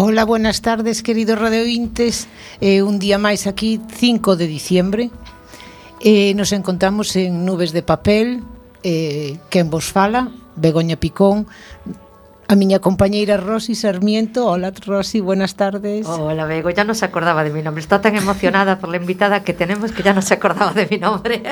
[0.00, 2.28] Hola, buenas tardes, queridos radiointes.
[2.60, 5.10] Eh, Un día máis aquí, 5 de diciembre.
[5.98, 8.46] Eh, Nos encontramos en Nubes de Papel
[8.86, 11.50] eh, Quen vos fala, Begoña Picón
[12.48, 14.46] a miña compañeira Rosy Sarmiento.
[14.46, 16.06] Hola Rosy, buenas tardes.
[16.06, 17.82] Hola Bego, ya no se acordaba de mi nombre.
[17.82, 20.96] Está tan emocionada por la invitada que tenemos que ya no se acordaba de mi
[20.96, 21.42] nombre.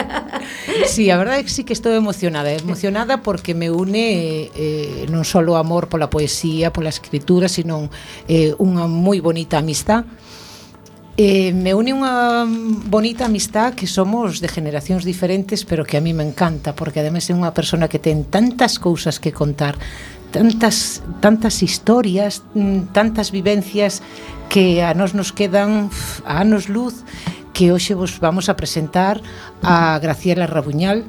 [0.87, 2.51] sí, a verdade é que sí que estou emocionada.
[2.51, 7.93] Emocionada porque me une eh, non só o amor pola poesía, pola escritura, sino
[8.25, 10.09] eh, unha moi bonita amistad.
[11.21, 12.45] Eh, me une unha
[12.89, 17.25] bonita amistad que somos de generacións diferentes pero que a mí me encanta porque ademais
[17.29, 19.81] é unha persona que ten tantas cousas que contar
[20.37, 24.03] tantas tantas historias, mm, tantas vivencias
[24.49, 25.91] que a nos nos quedan
[26.25, 27.05] a anos luz
[27.57, 29.23] que hoxe vos vamos a presentar
[29.63, 31.05] a Graciela Rabuñal.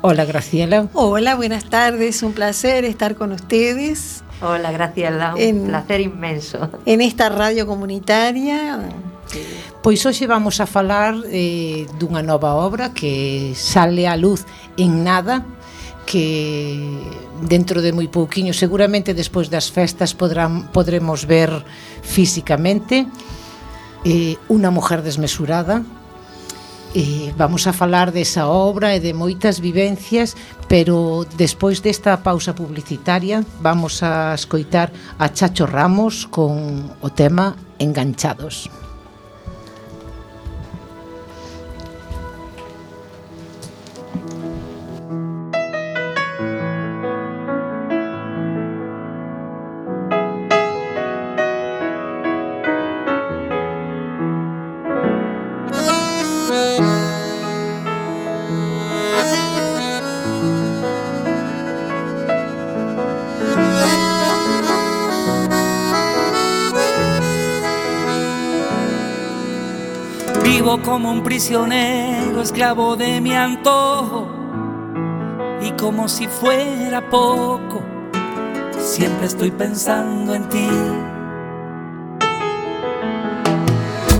[0.00, 0.86] Hola Graciela.
[0.94, 4.22] Hola, buenas tardes, un placer estar con ustedes.
[4.40, 6.70] Hola Graciela, un en, placer inmenso.
[6.86, 8.78] En esta radio comunitaria.
[9.82, 14.46] Pois hoxe vamos a falar eh, dunha nova obra que sale á luz
[14.78, 15.42] en nada,
[16.06, 17.02] que
[17.42, 21.50] dentro de moi pouquiño, seguramente despois das festas podrán, podremos ver
[22.00, 23.10] físicamente
[24.06, 25.82] eh, unha mujer desmesurada,
[26.94, 30.38] eh, vamos a falar desa obra e de moitas vivencias,
[30.70, 38.70] pero despois desta pausa publicitaria vamos a escoitar a Chacho Ramos con o tema Enganchados.
[38.70, 38.85] Enganchados.
[71.06, 74.26] Un prisionero, esclavo de mi antojo.
[75.62, 77.80] Y como si fuera poco,
[78.78, 80.68] siempre estoy pensando en ti.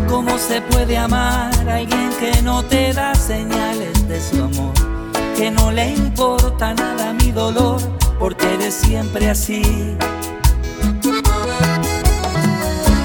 [0.09, 4.75] ¿Cómo se puede amar a alguien que no te da señales de su amor?
[5.37, 7.81] Que no le importa nada mi dolor,
[8.19, 9.63] porque eres siempre así.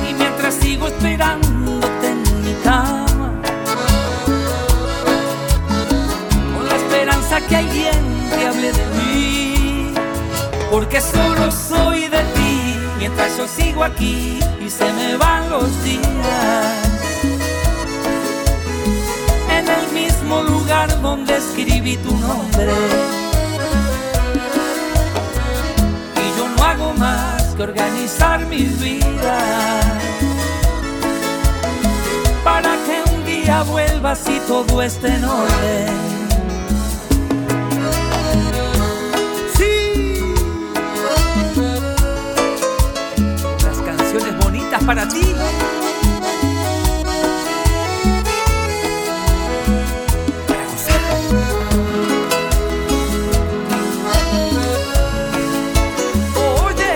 [0.10, 1.41] Y mientras sigo esperándote
[7.52, 9.94] que alguien te hable de mí,
[10.72, 16.76] porque solo soy de ti, mientras yo sigo aquí y se me van los días.
[19.50, 22.72] En el mismo lugar donde escribí tu nombre.
[26.24, 29.40] Y yo no hago más que organizar mi vida
[32.46, 36.21] para que un día vuelvas y todo esté en orden.
[44.94, 45.22] Para ti.
[56.36, 56.94] Oye,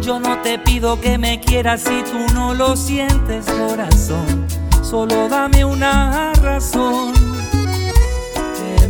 [0.00, 4.46] Yo no te pido que me quieras si tú no lo sientes, corazón.
[4.82, 7.27] Solo dame una razón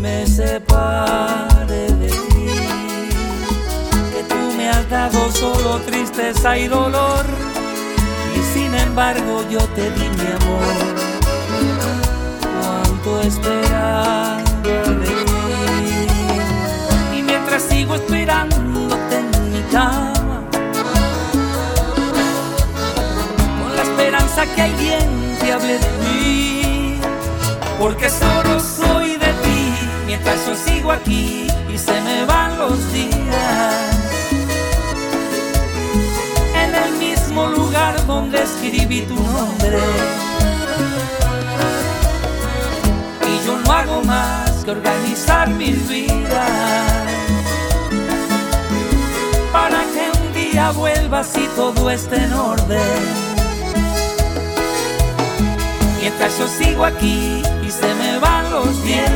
[0.08, 2.46] me separe de ti,
[4.12, 7.24] que tú me has dado solo tristeza y dolor,
[8.34, 10.76] y sin embargo yo te di mi amor,
[12.60, 14.70] cuánto esperando
[15.00, 16.06] de ti,
[17.18, 20.40] y mientras sigo esperándote en mi cama,
[23.60, 27.00] con la esperanza que alguien te hable de mí,
[27.78, 28.57] porque solo
[30.08, 33.74] mientras yo sigo aquí y se me van los días.
[36.62, 39.82] En el mismo lugar donde escribí tu nombre.
[43.30, 46.46] Y yo no hago más que organizar mi vida
[49.52, 53.02] para que un día vuelvas y todo esté en orden.
[56.00, 59.10] Mientras yo sigo aquí y se me van los días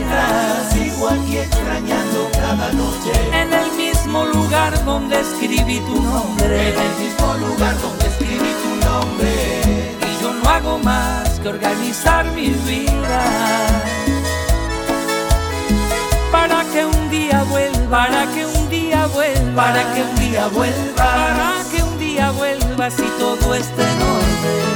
[0.73, 3.13] sigo aquí extrañando cada noche.
[3.33, 6.69] En el mismo lugar donde escribí tu nombre.
[6.69, 9.97] En el mismo lugar donde escribí tu nombre.
[10.07, 13.83] Y yo no hago más que organizar mi vida.
[16.73, 21.63] que un día vuelva, para que un día vuelva, para que un día vuelva, para
[21.71, 24.72] que un día vuelva si todo está en orden.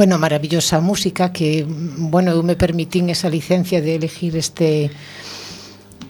[0.00, 4.90] bueno, maravillosa música que, bueno, eu me permitín esa licencia de elegir este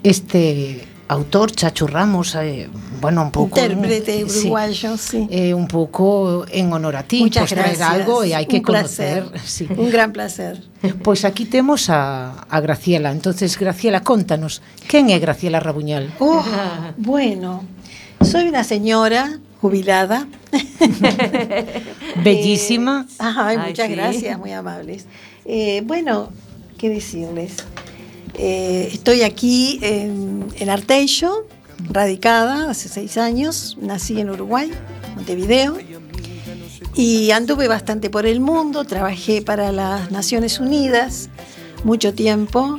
[0.05, 2.71] este autor, Chacho Ramos, eh,
[3.01, 3.59] bueno, un pouco...
[3.59, 5.27] Intérprete uruguayo, sí.
[5.27, 5.29] sí.
[5.29, 7.79] Eh, un pouco en honor a ti, Muchas pois pues gracias.
[7.83, 9.27] traer algo e hai que un conocer.
[9.43, 9.67] Sí.
[9.67, 10.63] Un gran placer.
[10.79, 13.11] Pois pues aquí temos a, a Graciela.
[13.11, 16.15] Entonces, Graciela, contanos, quen é Graciela Rabuñal?
[16.23, 16.47] Oh,
[16.95, 17.67] bueno,
[18.23, 20.27] soy una señora jubilada.
[22.25, 23.07] Bellísima.
[23.09, 23.95] Eh, ay, Ay, muchas sí.
[23.95, 25.07] gracias, muy amables.
[25.45, 26.31] Eh, bueno,
[26.79, 27.57] ¿qué decirles?
[28.35, 31.47] Eh, estoy aquí en, en Arteixo,
[31.91, 33.77] radicada hace seis años.
[33.81, 34.71] Nací en Uruguay,
[35.17, 35.79] Montevideo.
[36.95, 41.31] Y anduve bastante por el mundo, trabajé para las Naciones Unidas
[41.85, 42.77] mucho tiempo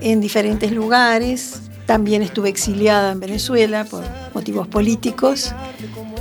[0.00, 1.60] en diferentes lugares.
[1.86, 4.04] También estuve exiliada en Venezuela por
[4.34, 5.52] motivos políticos,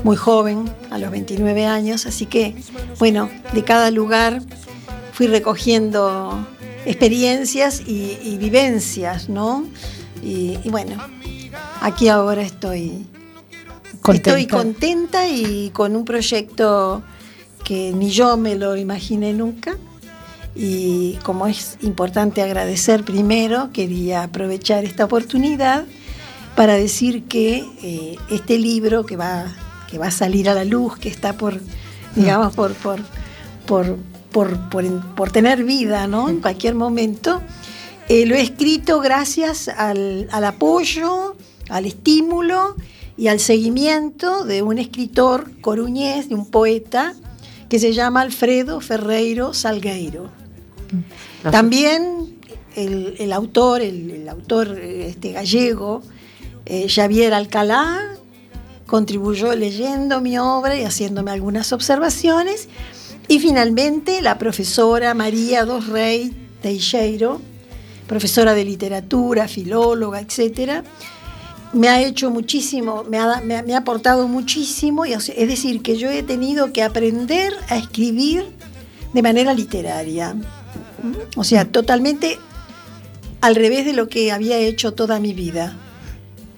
[0.04, 2.06] muy joven, a los 29 años.
[2.06, 2.56] Así que,
[3.00, 4.42] bueno, de cada lugar
[5.14, 6.48] fui recogiendo
[6.86, 9.66] experiencias y, y vivencias, ¿no?
[10.24, 10.98] Y, y bueno,
[11.82, 13.06] aquí ahora estoy
[14.10, 17.04] Estoy contenta y con un proyecto
[17.64, 19.78] que ni yo me lo imaginé nunca.
[20.56, 25.86] Y como es importante agradecer primero, quería aprovechar esta oportunidad
[26.56, 29.46] para decir que eh, este libro que va,
[29.92, 31.60] que va a salir a la luz, que está por,
[32.16, 33.00] digamos, por, por,
[33.68, 33.98] por,
[34.32, 36.30] por, por- por tener vida, ¿no?
[36.30, 37.42] En cualquier momento,
[38.10, 41.36] eh, lo he escrito gracias al, al apoyo,
[41.70, 42.76] al estímulo
[43.18, 47.14] y al seguimiento de un escritor coruñés, de un poeta,
[47.70, 50.30] que se llama Alfredo Ferreiro Salgueiro.
[51.44, 52.38] Los- También
[52.76, 56.02] el, el autor, el, el autor este, gallego,
[56.66, 58.00] eh, Xavier Alcalá,
[58.92, 62.68] contribuyó leyendo mi obra y haciéndome algunas observaciones.
[63.30, 67.40] Y finalmente la profesora María Dos Rey Teixeiro,
[68.06, 70.84] profesora de literatura, filóloga, etcétera,
[71.72, 76.10] me ha hecho muchísimo, me ha, me ha- aportado muchísimo, y, es decir, que yo
[76.10, 78.44] he tenido que aprender a escribir
[79.14, 80.36] de manera literaria.
[81.38, 82.40] O sea, totalmente
[83.40, 85.78] al revés de lo que había hecho toda mi vida.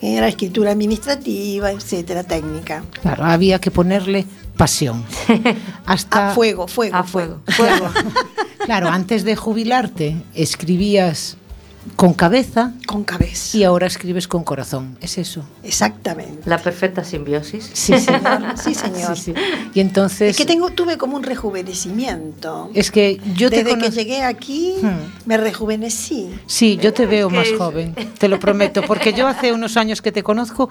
[0.04, 2.84] Era escritura administrativa, etcétera, técnica.
[3.02, 4.26] Claro, había que ponerle
[4.58, 5.06] pasión.
[5.86, 6.96] Hasta A fuego, fuego.
[6.98, 7.40] A fuego.
[7.48, 7.90] Fuego.
[8.66, 11.36] Claro, antes de jubilarte escribías
[11.96, 13.58] con cabeza Con cabeza.
[13.58, 14.98] y ahora escribes con corazón.
[15.02, 15.44] ¿Es eso?
[15.64, 16.42] Exactamente.
[16.50, 17.70] La perfecta simbiosis.
[17.74, 18.12] Sí, sí.
[18.64, 19.18] Sí, señor.
[19.18, 19.42] Sí, sí.
[19.74, 22.70] Y entonces Es que tengo, tuve como un rejuvenecimiento.
[22.74, 25.12] es que yo te Desde que llegué aquí, Hmm.
[25.26, 26.30] me rejuvenecí.
[26.46, 30.02] Sí, yo te veo más es- joven, te lo prometo, porque yo hace unos años
[30.02, 30.70] que te conozco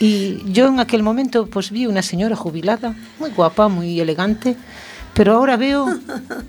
[0.00, 4.56] y yo en aquel momento pues vi una señora jubilada, muy guapa, muy elegante,
[5.14, 5.86] pero ahora veo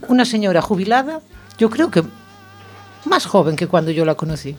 [0.08, 1.20] una señora jubilada,
[1.58, 2.04] yo creo que
[3.06, 4.56] más joven que cuando yo la conocí.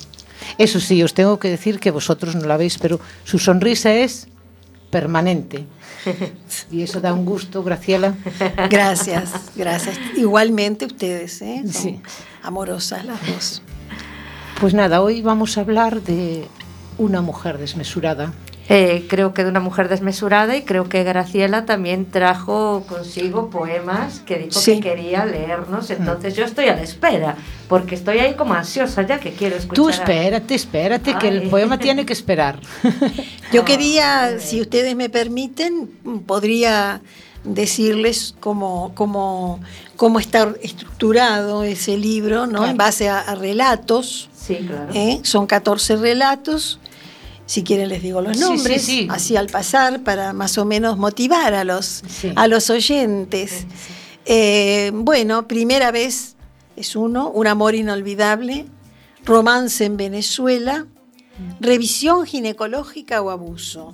[0.59, 4.29] Eso sí, os tengo que decir que vosotros no la veis, pero su sonrisa es
[4.91, 5.67] permanente.
[6.71, 8.15] Y eso da un gusto, Graciela.
[8.71, 9.99] Gracias, gracias.
[10.17, 11.63] Igualmente ustedes, ¿eh?
[11.65, 12.01] Son Sí.
[12.43, 13.63] amorosas las dos.
[14.61, 16.47] Pues nada, hoy vamos a hablar de
[16.99, 18.33] una mujer desmesurada.
[18.71, 24.21] Eh, creo que de una mujer desmesurada y creo que Graciela también trajo consigo poemas
[24.21, 24.77] que dijo Sí.
[24.81, 25.91] que quería leernos.
[25.91, 27.37] Entonces yo estoy a la espera,
[27.69, 29.75] porque estoy ahí como ansiosa ya que quiero escuchar.
[29.77, 31.49] Tú espérate, espérate, que el Ay.
[31.51, 32.59] poema tiene que esperar.
[33.53, 35.89] Yo quería, si ustedes me permiten,
[36.27, 37.03] podría
[37.45, 39.61] decirles cómo, cómo,
[39.97, 42.59] cómo está estructurado ese libro, ¿no?
[42.61, 42.71] Claro.
[42.71, 44.31] En base a, a relatos.
[44.35, 44.89] Sí, claro.
[44.95, 45.21] ¿eh?
[45.23, 46.81] Son 14 relatos.
[47.47, 49.09] Si quieren les digo los Sí, sí, nombres, sí.
[49.11, 52.03] así al pasar, para más o menos motivar a los,
[52.37, 53.67] a los oyentes.
[54.25, 56.37] Eh, bueno, primera vez
[56.77, 58.65] es uno, Un amor inolvidable,
[59.25, 60.87] Romance en Venezuela,
[61.61, 63.93] Revisión ginecológica o abuso,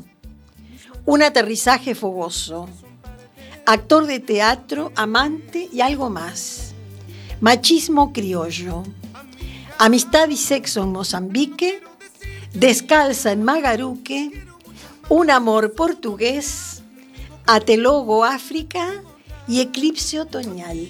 [1.05, 2.69] Un aterrizaje fogoso,
[3.67, 6.73] Actor de teatro, amante y algo más,
[7.41, 8.85] Machismo criollo,
[9.79, 11.81] Amistad y sexo en Mozambique,
[12.55, 14.31] Descalza en Magaruque,
[15.09, 16.83] Un amor portugués,
[17.47, 19.03] Atelogo África
[19.49, 20.89] y Eclipse otoñal.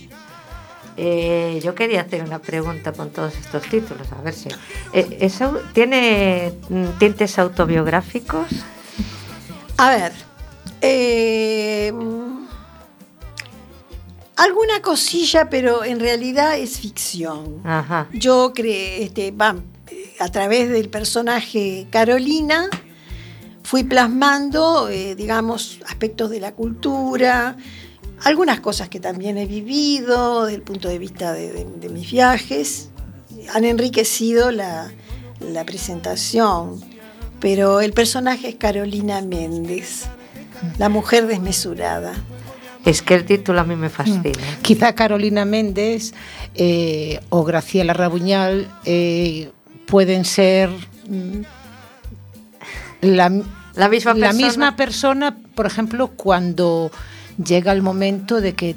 [0.97, 4.49] Eh, yo quería hacer una pregunta con todos estos títulos, a ver si.
[4.93, 8.47] eh, ¿eso ¿Tiene mm, tintes autobiográficos?
[9.79, 10.13] A ver,
[10.83, 11.91] eh,
[14.37, 17.63] alguna cosilla, pero en realidad es ficción.
[17.65, 18.09] Ajá.
[18.13, 19.33] Yo creé, este,
[20.19, 22.69] a través del personaje Carolina,
[23.63, 27.57] fui plasmando, eh, digamos, aspectos de la cultura,
[28.25, 32.11] algunas cosas que también he vivido desde el punto de vista de, de- de mis
[32.11, 32.91] viajes,
[33.55, 34.91] han enriquecido la,
[35.41, 36.81] la presentación,
[37.41, 40.05] pero el personaje es Carolina Méndez,
[40.79, 42.13] la mujer desmesurada.
[42.85, 44.33] Es que el título a mí me fascina.
[44.63, 46.13] Quizá Carolina Méndez
[46.55, 49.51] eh, o Graciela Rabuñal eh,
[49.91, 50.71] pueden ser
[51.09, 51.41] mm,
[53.03, 53.31] la,
[53.75, 54.47] La misma la persona.
[54.47, 56.91] misma persona, por ejemplo, cuando
[57.43, 58.77] llega el momento de que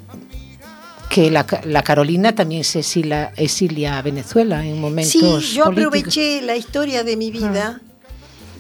[1.10, 5.68] que la, la Carolina también se exilia, exilia a Venezuela en momentos Sí, yo políticos.
[5.94, 7.82] aproveché la historia de mi vida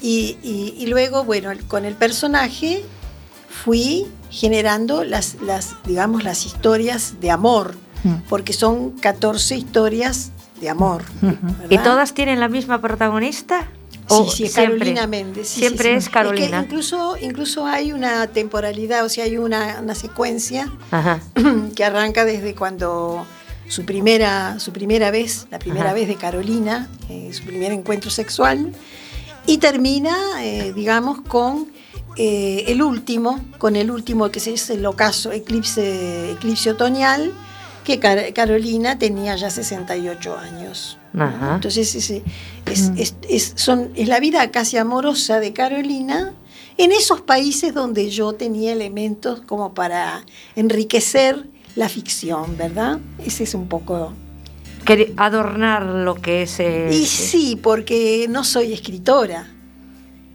[0.03, 2.83] y, y- y luego, bueno, con el personaje
[3.49, 8.15] fui generando las, las, digamos, las historias de amor, Mm.
[8.29, 10.31] porque son 14 historias
[10.63, 11.03] de amor.
[11.69, 13.67] ¿Y todas tienen la misma protagonista?
[13.91, 15.47] Sí, ¿O sí, es siempre- Carolina Méndez.
[15.47, 15.97] sí, siempre sí, sí.
[15.97, 16.59] es Carolina.
[16.59, 21.19] que incluso, incluso hay una temporalidad, o sea, hay una, una secuencia Ajá.
[21.75, 23.25] que arranca desde cuando
[23.67, 25.93] su primera, su primera vez, la primera Ajá.
[25.93, 28.73] vez de Carolina, eh, su primer encuentro sexual,
[29.45, 31.67] y termina, eh, digamos, con
[32.17, 37.31] eh, el último, con el último que es el ocaso, eclipse, eclipse otoñal,
[37.83, 40.97] que Car- Carolina tenía ya 68 años.
[41.55, 42.09] Entonces es,
[42.65, 46.33] es, es- es- son, es la vida casi amorosa de Carolina
[46.77, 50.25] en esos países donde yo tenía elementos como para
[50.55, 52.99] enriquecer la ficción, ¿verdad?
[53.23, 54.13] Ese es un poco...
[55.17, 56.59] Adornar lo que es.
[56.59, 59.47] eh, Y sí, porque no soy escritora.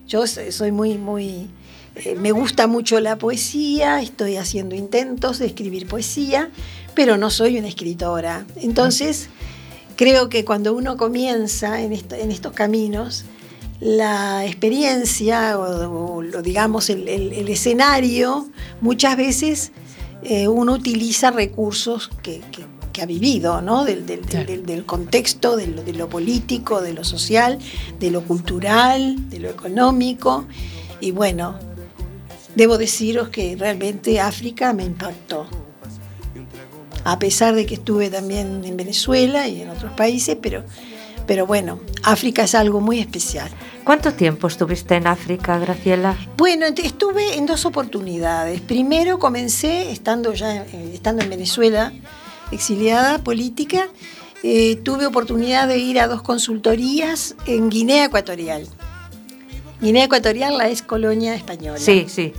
[0.06, 1.48] Yo so- soy muy, muy...
[1.96, 6.50] eh, me gusta mucho la poesía, estoy haciendo intentos de escribir poesía,
[6.98, 8.44] pero no soy una escritora.
[8.56, 9.28] Entonces,
[9.94, 13.24] creo que cuando uno comienza en, esto- en estos caminos,
[13.78, 18.48] la experiencia o, digamos el, el- el escenario,
[18.80, 19.70] muchas veces
[20.24, 23.84] eh, uno utiliza recursos que, que- que ha vivido, ¿no?
[23.84, 24.46] Del, del- del- Claro.
[24.50, 27.60] del- del contexto, de lo, de lo político, de lo social,
[28.00, 30.46] de lo cultural, de lo económico.
[31.00, 31.60] Y bueno,
[32.56, 35.46] debo deciros que realmente África me impactó.
[37.04, 40.64] A pesar de que estuve también en Venezuela y en otros países, pero,
[41.26, 43.50] pero bueno, África es algo muy especial.
[43.84, 46.16] ¿Cuánto tiempo estuviste en África, Graciela?
[46.36, 48.60] Bueno, estuve en dos oportunidades.
[48.60, 51.92] Primero comencé estando ya eh, estando en Venezuela,
[52.50, 53.88] exiliada política,
[54.42, 58.66] eh, tuve oportunidad de ir a dos consultorías en Guinea Ecuatorial.
[59.80, 61.78] Guinea Ecuatorial, la ex colonia española.
[61.78, 62.32] Sí, sí.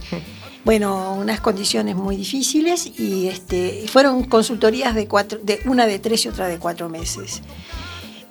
[0.65, 6.25] Bueno, unas condiciones muy difíciles y este, fueron consultorías de, cuatro, de una de tres
[6.25, 7.41] y otra de cuatro meses.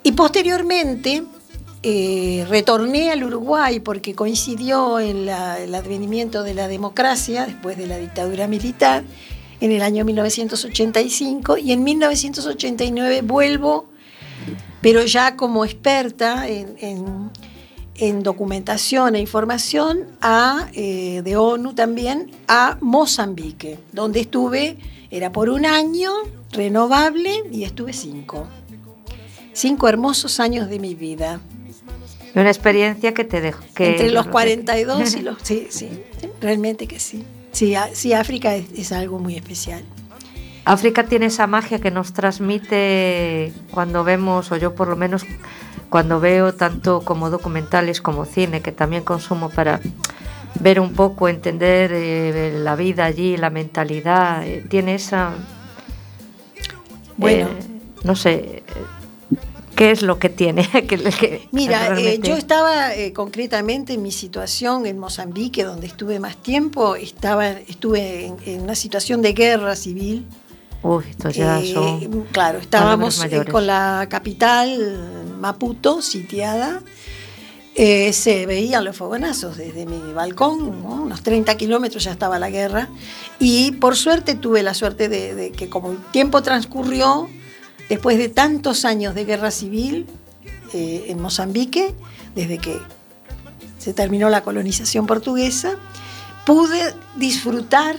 [0.03, 1.23] Y posteriormente
[1.81, 7.97] eh, retorné al Uruguay porque coincidió en el advenimiento de la democracia después de la
[7.97, 9.03] dictadura militar
[9.59, 13.89] en el año 1985 y en 1989 vuelvo,
[14.81, 17.31] pero ya como experta en, en-
[17.99, 24.77] en documentación e información a, eh, de ONU también a Mozambique, donde estuve,
[25.11, 26.11] era por un año
[26.51, 28.47] renovable y estuve cinco.
[29.53, 31.39] Cinco hermosos años de mi vida.
[32.35, 33.63] Una experiencia que te dejó.
[33.73, 35.37] que- Entre los 42 y los...
[35.41, 35.89] Sí, sí,
[36.39, 37.23] realmente que sí.
[37.51, 39.83] Sí, sí África es, es algo muy especial.
[40.69, 45.25] África tiene esa magia que nos transmite cuando vemos, o yo por lo menos
[45.89, 49.81] cuando veo tanto como documentales como cine, que también consumo para
[50.59, 55.31] ver un poco, entender eh, la vida allí, la mentalidad, eh, tiene esa...
[57.17, 57.47] Bueno.
[57.47, 58.61] eh, no sé,
[59.75, 60.67] ¿qué es lo que tiene?
[60.87, 66.19] que, que Mira, eh, yo estaba eh, concretamente en mi situación en Mozambique, donde estuve
[66.19, 70.27] más tiempo, estaba, estuve en, en una situación de guerra civil.
[70.81, 72.23] Uy, estos ya Eh, son...
[72.31, 76.81] claro, estábamos eh, con la capital, Maputo, sitiada.
[77.75, 81.03] Eh, se veían los fogonazos desde mi balcón, ¿no?
[81.03, 82.89] unos 30 kilómetros ya estaba la guerra.
[83.39, 87.29] Y por suerte tuve la suerte de, de que como el tiempo transcurrió,
[87.87, 90.07] después de tantos años de guerra civil
[90.73, 91.93] eh, en Mozambique,
[92.35, 92.77] desde que
[93.77, 95.75] se terminó la colonización portuguesa,
[96.45, 97.95] pude disfrutar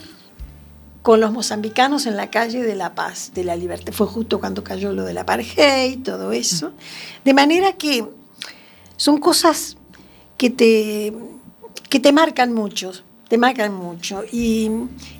[1.03, 3.93] con los mozambicanos en la calle de La Paz, de la Libertad.
[3.93, 6.73] Fue justo cuando cayó lo del apartheid, todo eso.
[7.25, 8.07] De manera que
[8.97, 9.77] son cosas
[10.37, 11.15] que te,
[11.89, 12.93] que te marcan mucho,
[13.29, 14.25] te marcan mucho.
[14.31, 14.71] Y,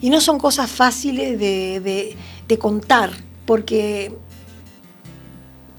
[0.01, 3.13] y no son cosas fáciles de, de contar,
[3.47, 4.13] porque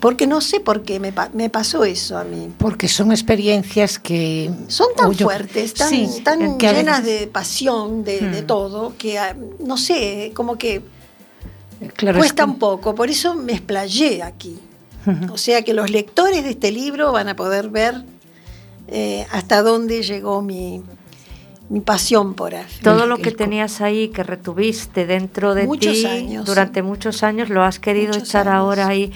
[0.01, 2.51] porque no sé por qué me, me, pasó eso a mí.
[2.58, 4.51] Porque son experiencias que...
[4.67, 8.31] Son tan yo, fuertes, tan, sí, tan llenas de pasión, de, hmm.
[8.31, 10.81] de, todo, que ah, no sé, como que
[11.96, 12.51] claro, cuesta es que...
[12.51, 12.96] un poco.
[12.96, 14.60] Por eso me explayé aquí.
[15.31, 18.03] O sea que los lectores de este libro van a poder ver
[18.88, 20.81] eh, hasta dónde llegó mi,
[21.70, 22.65] mi pasión por él.
[22.84, 27.50] Todo lo que tenías ahí, que retuviste dentro de muchos ti años, durante muchos años,
[27.50, 28.60] lo has querido echar años.
[28.60, 29.12] ahora ahí.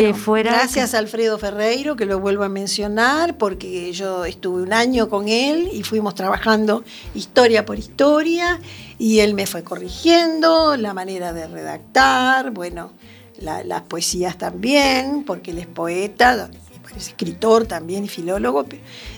[0.00, 0.96] Bueno, fuera gracias que...
[0.96, 5.68] a Alfredo Ferreiro, que lo vuelvo a mencionar, porque yo estuve un año con él
[5.72, 6.82] y fuimos trabajando
[7.14, 8.60] historia por historia,
[8.98, 12.90] y él me fue corrigiendo la manera de redactar, bueno,
[13.38, 16.50] la, las poesías también, porque él es poeta,
[16.96, 18.66] es escritor también y filólogo,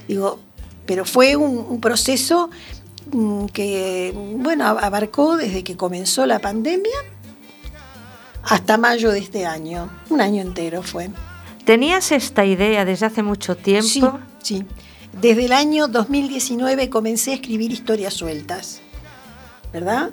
[0.07, 0.39] digo,
[0.85, 2.51] pero fue un, un proceso
[3.13, 7.16] mm, que, bueno, abarcó desde que comenzó la pandemia
[8.49, 11.11] hasta mayo de este año, un año entero fue.
[11.65, 13.89] ¿Tenías esta idea desde hace mucho tiempo?
[13.89, 14.03] Sí,
[14.43, 14.65] sí.
[15.21, 18.81] Desde el año 2019 comencé a escribir historias sueltas,
[19.73, 20.11] ¿verdad?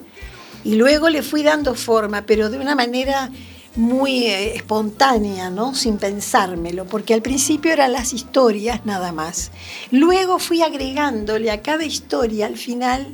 [0.64, 3.30] Y luego le fui dando forma, pero de una manera
[3.76, 5.76] muy eh, espontánea, ¿no?
[5.76, 9.52] Sin pensármelo, porque al principio eran las historias nada más.
[9.92, 13.14] Luego fui agregándole a cada historia al final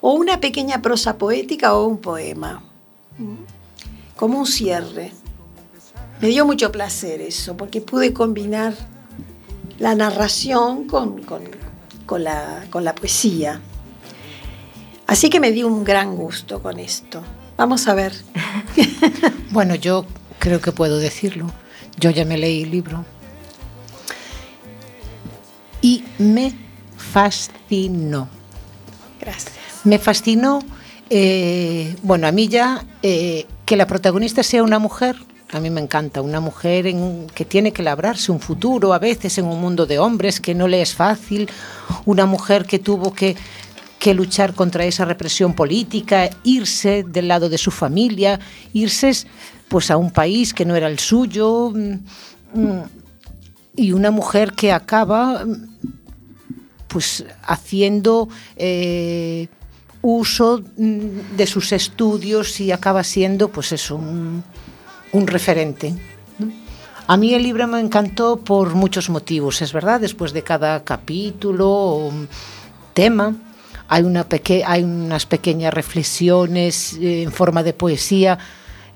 [0.00, 2.62] o una pequeña prosa poética o un poema
[4.22, 5.10] como un cierre.
[6.20, 8.72] Me dio mucho placer eso, porque pude combinar
[9.80, 11.42] la narración con, con,
[12.06, 13.60] con, la, con la poesía.
[15.08, 17.20] Así que me dio un gran gusto con esto.
[17.56, 18.12] Vamos a ver.
[19.50, 20.06] bueno, yo
[20.38, 21.50] creo que puedo decirlo.
[21.98, 23.04] Yo ya me leí el libro.
[25.80, 26.54] Y me
[26.96, 28.28] fascinó.
[29.20, 29.52] Gracias.
[29.82, 30.60] Me fascinó,
[31.10, 35.16] eh, bueno, a mí ya eh, que la protagonista sea una mujer,
[35.50, 36.84] a mí me encanta, una mujer
[37.34, 40.68] que tiene que labrarse un futuro a veces en un mundo de hombres que no
[40.68, 41.48] le es fácil,
[42.04, 43.34] una mujer que tuvo que,
[44.12, 48.38] luchar contra esa represión política, irse del lado de su familia,
[48.74, 49.10] irse
[49.68, 52.82] pues a un país que no era el suyo mm, mm,
[53.76, 55.46] y una mujer que acaba
[56.88, 59.48] pues haciendo eh,
[60.02, 64.44] uso mm, de sus estudios y acaba siendo pues eso, un,
[65.12, 65.94] un referente.
[67.06, 71.68] A mí el libro me encantó por muchos motivos, es verdad, después de cada capítulo
[71.68, 72.12] o
[72.94, 73.34] tema
[73.88, 78.38] hay, una peque hay unas pequeñas reflexiones eh, en forma de poesía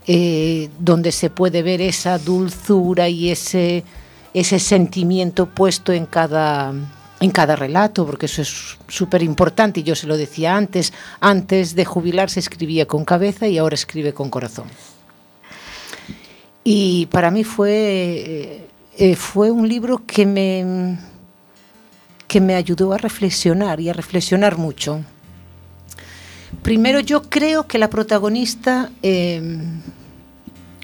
[0.06, 3.84] eh, donde se puede ver esa dulzura y ese,
[4.32, 6.72] ese sentimiento puesto en cada,
[7.20, 11.74] en cada relato, porque eso es súper importante, y yo se lo decía antes, antes
[11.74, 14.66] de jubilarse escribía con cabeza y ahora escribe con corazón.
[16.62, 20.98] Y para mí fue, eh, eh, fue un libro que me,
[22.26, 25.02] que me ayudó a reflexionar y a reflexionar mucho.
[26.62, 29.62] Primero yo creo que la protagonista, eh,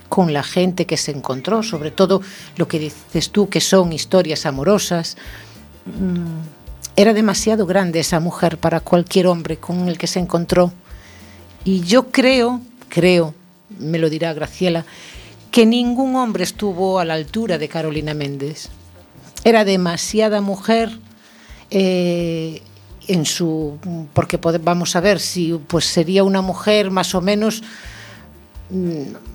[0.08, 2.22] con la gente que se encontró, sobre todo
[2.56, 5.16] lo que dices tú, que son historias amorosas,
[6.96, 10.72] era demasiado grande esa mujer para cualquier hombre con el que se encontró.
[11.64, 13.34] Y yo creo, creo,
[13.78, 14.84] me lo dirá Graciela,
[15.50, 18.68] que ningún hombre estuvo a la altura de Carolina Méndez.
[19.44, 20.90] Era demasiada mujer
[21.70, 22.62] eh,
[23.08, 23.78] en su,
[24.12, 27.62] porque vamos a ver si pues sería una mujer más o menos
[28.70, 29.31] mm,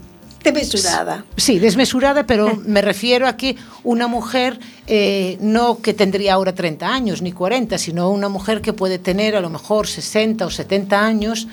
[0.52, 1.26] Desmesurada.
[1.36, 6.88] Sí, desmesurada, pero me refiero a que una mujer eh, no que tendría ahora 30
[6.88, 11.06] años ni 40, sino una mujer que puede tener a lo mejor 60 o 70
[11.06, 11.48] años,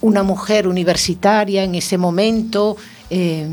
[0.00, 2.76] una mujer universitaria en ese momento.
[3.10, 3.48] Eh,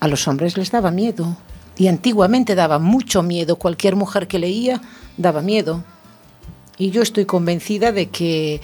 [0.00, 1.36] a los hombres les daba miedo.
[1.76, 3.56] Y antiguamente daba mucho miedo.
[3.56, 4.80] Cualquier mujer que leía
[5.16, 5.84] daba miedo.
[6.76, 8.60] Y yo estoy convencida de que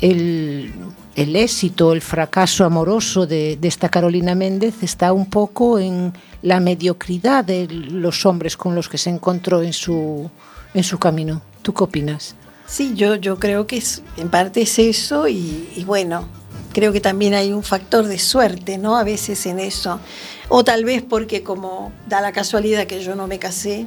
[0.00, 0.72] el,
[1.14, 7.44] el éxito, el fracaso amoroso de, esta Carolina Méndez está un poco en la mediocridad
[7.44, 10.30] de los hombres con los que se encontró en su,
[10.74, 11.42] en su camino.
[11.62, 12.34] ¿Tú qué opinas?
[12.66, 16.26] Sí, yo, yo creo que es, en parte es eso y, y bueno,
[16.72, 18.96] creo que también hay un factor de suerte, ¿no?
[18.96, 20.00] A veces en eso.
[20.48, 23.86] O tal vez porque como da la casualidad que yo no me casé,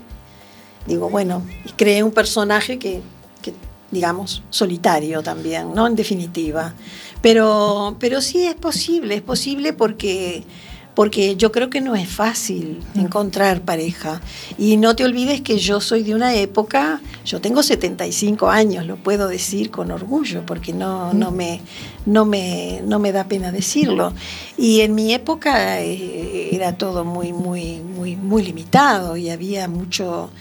[0.86, 3.02] digo, bueno, y creé un personaje que,
[3.42, 3.54] que
[3.92, 5.88] digamos, solitario también, ¿no?
[5.88, 6.74] En definitiva.
[7.22, 10.44] Pero, pero sí es posible, es posible porque
[10.96, 14.22] porque yo creo que no es fácil encontrar pareja.
[14.58, 18.96] Y no te olvides que yo soy de una época, yo tengo 75 años, lo
[18.96, 21.60] puedo decir con orgullo, porque no, no, me,
[22.06, 24.14] no, me, no me da pena decirlo.
[24.58, 30.32] Y en mi época eh, era todo muy, muy, muy, muy limitado y había mucho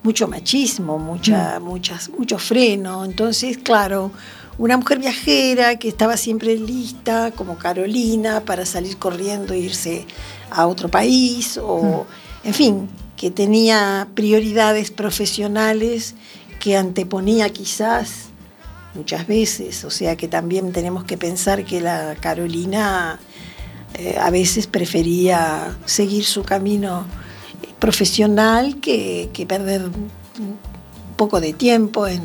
[0.00, 3.04] mucho machismo, mucha, muchas, mucho freno.
[3.04, 4.12] Entonces, claro,
[4.58, 10.04] una mujer viajera que estaba siempre lista, como Carolina, para salir corriendo e irse
[10.50, 12.06] a otro país, o,
[12.44, 16.14] en fin, que tenía prioridades profesionales
[16.60, 18.30] que anteponía quizás
[18.94, 23.20] muchas veces, o sea que también tenemos que pensar que la Carolina
[23.94, 27.06] eh, a veces prefería seguir su camino
[27.78, 30.58] profesional que, perder un
[31.16, 32.22] poco de tiempo en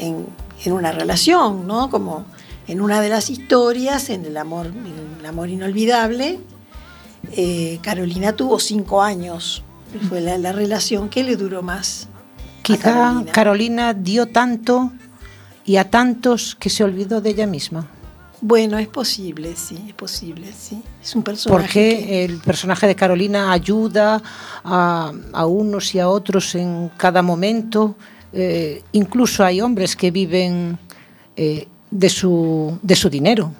[0.00, 0.26] en
[0.66, 1.90] una relación, ¿no?
[1.90, 2.24] Como
[2.68, 6.40] en una de las historias, en el amor, en el amor inolvidable,
[7.32, 9.62] eh, Carolina tuvo cinco años.
[10.08, 12.08] Fue la, relación que le duró más.
[12.62, 13.92] Quizá Carolina.
[13.92, 14.92] dio tanto
[15.64, 17.88] y a tantos que se olvidó de ella misma.
[18.40, 20.82] Bueno, es posible, sí, es posible, sí.
[21.02, 21.60] Es un personaje.
[21.60, 24.22] Porque el personaje de Carolina ayuda
[24.64, 27.96] a, a unos y a otros en cada momento
[28.32, 30.78] eh, incluso hay hombres que viven
[31.36, 33.52] eh, de, su, de su dinero.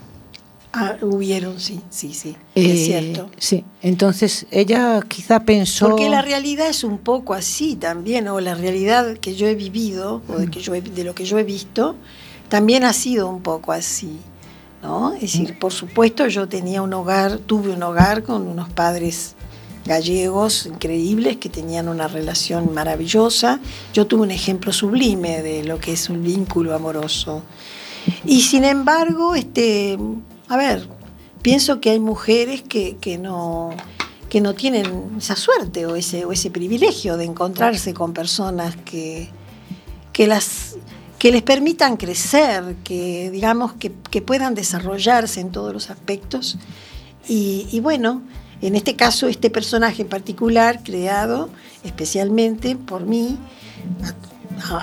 [0.72, 3.28] Ah, hubieron, sí, sí, sí, es eh, cierto.
[3.38, 5.88] Sí, entonces ella quizá pensó...
[5.88, 10.22] Porque la realidad es un poco así también, o la realidad que yo he vivido,
[10.28, 11.96] o de, que yo de lo que yo he visto,
[12.48, 14.16] también ha sido un poco así,
[14.80, 15.12] ¿no?
[15.14, 19.35] Es decir, por supuesto yo tenía un hogar, tuve un hogar con unos padres
[19.85, 23.61] gallegos increíbles que tenían una relación maravillosa.
[23.93, 27.43] Yo tuve un ejemplo sublime de lo que es un vínculo amoroso.
[28.25, 29.99] Y sin embargo, este,
[30.49, 30.88] a ver,
[31.43, 33.71] pienso que hay mujeres que, no,
[34.29, 39.29] que no tienen esa suerte o ese, o ese privilegio de encontrarse con personas que,
[40.12, 40.77] que, las,
[41.19, 43.90] que les permitan crecer, que digamos que,
[44.23, 46.59] puedan desarrollarse en todos los aspectos.
[47.29, 48.23] Y, y bueno,
[48.62, 51.49] en este caso, este personaje en particular, creado
[51.83, 53.38] especialmente por mí,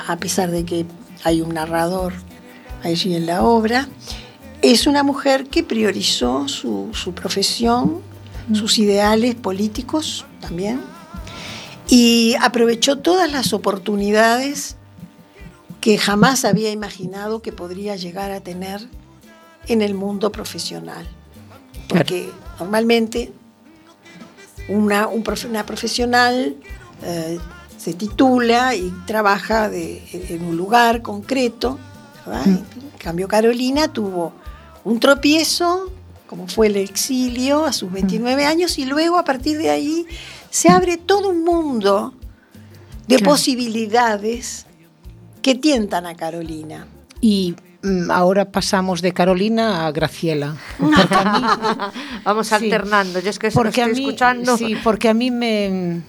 [0.08, 0.86] a, pesar de que
[1.24, 2.14] hay un narrador
[2.84, 3.88] allí en la obra,
[4.62, 8.02] es una mujer que priorizó su, profesión,
[8.54, 10.82] sus ideales políticos también,
[11.88, 14.76] y aprovechó todas las oportunidades
[15.80, 18.88] que jamás había imaginado que podría llegar a tener
[19.68, 21.08] en el mundo profesional.
[21.88, 23.32] Porque normalmente
[24.68, 26.56] una, una profesional
[27.04, 27.40] eh,
[27.78, 31.78] se titula y trabaja en un lugar concreto.
[32.26, 32.50] Mm.
[32.50, 32.66] En
[32.98, 34.34] cambio, Carolina tuvo
[34.84, 35.92] un tropiezo,
[36.26, 38.48] como fue el exilio a sus 29 mm.
[38.48, 40.06] años, y luego a partir de ahí
[40.50, 42.14] se abre todo un mundo
[43.08, 44.66] de posibilidades
[45.42, 46.88] que tientan a Carolina.
[47.22, 47.56] Y
[48.10, 50.56] ahora pasamos de Carolina a Graciela.
[52.24, 53.20] Vamos alternando.
[53.20, 54.58] Yo es que porque estoy escuchando.
[54.58, 56.02] Sí, porque a mí me.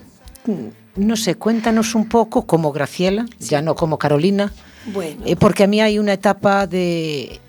[0.96, 4.52] No sé, cuéntanos un poco como Graciela, ya no como Carolina.
[4.86, 5.22] Bueno.
[5.24, 7.40] Eh, porque a mí hay una etapa de.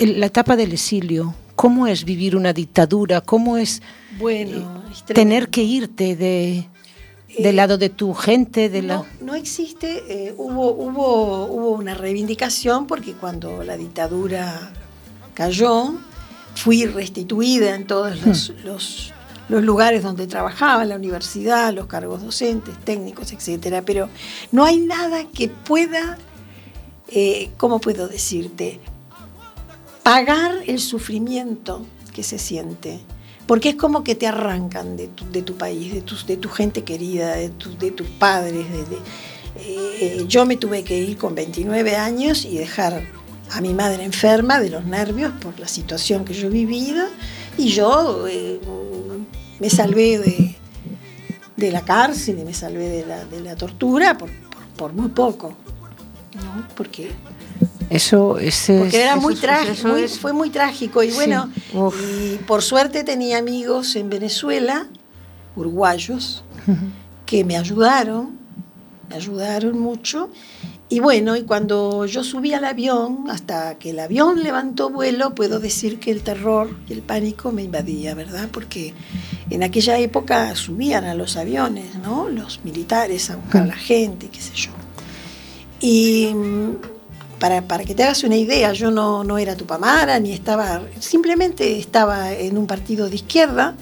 [0.00, 1.34] La etapa del exilio.
[1.54, 3.20] ¿Cómo es vivir una dictadura?
[3.20, 3.82] ¿Cómo es
[4.18, 6.68] bueno, tener que irte de,
[7.38, 12.86] del lado de tu gente, de no, no existe, eh, hubo, hubo, hubo una reivindicación
[12.86, 14.72] porque cuando la dictadura
[15.34, 15.94] cayó,
[16.54, 18.66] fui restituida en todos los, hmm.
[18.66, 19.12] los,
[19.48, 24.08] los lugares donde trabajaba, la universidad, los cargos docentes, técnicos, etcétera, pero
[24.52, 26.18] no hay nada que pueda,
[27.08, 28.80] eh, ¿cómo puedo decirte?
[30.02, 33.00] Pagar el sufrimiento que se siente
[33.48, 36.84] porque es como que te arrancan de tu, tu país, de, tus, de tu gente
[36.84, 38.66] querida, de, de tus padres.
[39.56, 43.02] Eh, yo me tuve que ir con 29 años y dejar
[43.50, 47.06] a mi madre enferma de los nervios por la situación que yo he vivido
[47.56, 48.60] y yo eh,
[49.58, 50.18] me salvé
[51.56, 54.28] de, la cárcel y me salvé de la, de la tortura por,
[54.76, 55.54] por, muy poco,
[56.34, 56.68] ¿no?
[56.76, 57.10] porque
[57.90, 61.02] eso, ese, Porque era muy trágico, fue muy trágico.
[61.02, 64.86] Y bueno, y por suerte tenía amigos en Venezuela,
[65.56, 66.44] uruguayos,
[67.24, 68.38] que me ayudaron,
[69.08, 70.30] me ayudaron mucho.
[70.90, 75.60] Y bueno, y cuando yo subí al avión, hasta que el avión levantó vuelo, puedo
[75.60, 78.48] decir que el terror y el pánico me invadía, ¿verdad?
[78.50, 78.94] Porque
[79.50, 82.30] en aquella época subían a los aviones, ¿no?
[82.30, 84.70] Los militares a buscar a la gente, qué sé yo.
[85.80, 86.34] Y
[87.38, 92.32] para, que te hagas una idea, yo no, no era tupamara, ni estaba, simplemente estaba
[92.32, 93.74] en un partido de izquierda.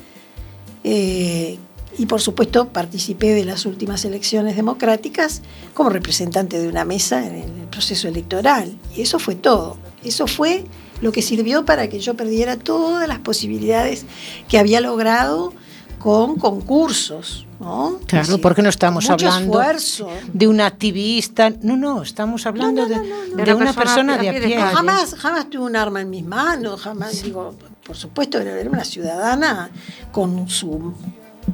[0.85, 1.59] eh,
[1.99, 5.42] y por supuesto participé de las últimas elecciones democráticas
[5.73, 8.77] como representante de una mesa en el proceso electoral.
[8.95, 9.79] Y eso fue todo.
[10.05, 10.64] Eso fue
[11.01, 14.05] lo que sirvió para que yo perdiera todas las posibilidades
[14.49, 15.55] que había logrado
[15.99, 17.45] con concursos.
[17.61, 17.99] ¿No?
[18.07, 20.09] Claro, decir, porque no estamos mucho hablando esfuerzo.
[20.33, 21.51] de un activista.
[21.62, 24.33] No, no, estamos hablando No, no, de, no, no, de una persona persona de a
[24.33, 24.75] pie de calle.
[24.75, 27.55] Jamás, jamás tuve un arma en mis manos, jamás digo,
[27.87, 29.71] por supuesto, era una ciudadana
[30.12, 30.95] con su,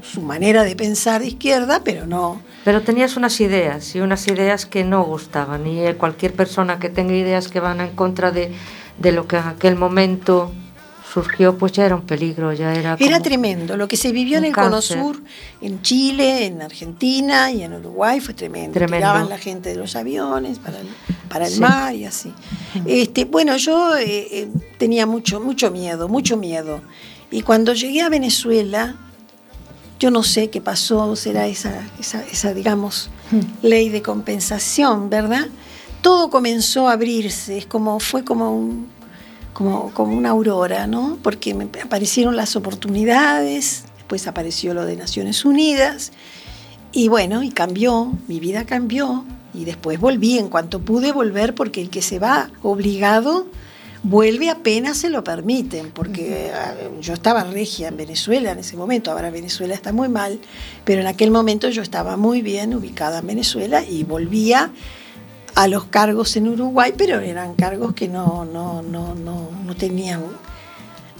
[0.03, 2.41] su manera de pensar de izquierda, pero no.
[2.65, 5.67] Pero tenías unas ideas y unas ideas que no gustaban.
[5.67, 8.55] Y cualquier persona que tenga ideas que van en contra de,
[8.99, 10.53] de lo que en aquel momento
[11.13, 12.97] surgió, pues ya era un peligro, ya era.
[12.99, 13.77] Era tremendo.
[13.77, 14.99] Lo que se vivió en el Cono cáncer.
[14.99, 15.21] Sur,
[15.61, 18.73] en Chile, en Argentina y en Uruguay fue tremendo.
[18.73, 19.07] Tremendo.
[19.07, 20.89] Tiraban la gente de los aviones para el,
[21.29, 21.61] para el Sí.
[21.61, 22.33] mar y así.
[22.87, 24.49] Este, bueno, yo eh, eh,
[24.79, 26.81] tenía mucho, mucho miedo, mucho miedo.
[27.31, 28.97] Y cuando llegué a Venezuela,
[29.99, 33.11] yo no sé qué pasó, será esa, esa, esa digamos,
[33.63, 35.47] ley de compensación, ¿verdad?
[36.01, 38.89] Todo comenzó a abrirse, es como, fue como un,
[39.53, 41.19] como, como una aurora, ¿no?
[41.23, 46.13] Porque me aparecieron las oportunidades, después apareció lo de Naciones Unidas,
[46.93, 51.81] y bueno, y cambió, mi vida cambió, y después volví, en cuanto pude volver, porque
[51.81, 53.47] el que se va obligado
[54.03, 59.13] vuelve apenas se lo permiten, porque eh, yo estaba regia en Venezuela en ese momento,
[59.13, 60.41] ahora Venezuela está muy mal,
[60.85, 64.73] pero en aquel momento yo estaba muy bien ubicada en Venezuela y volvía
[65.55, 70.23] a los cargos en Uruguay, pero eran cargos que no, no, no, no, no tenían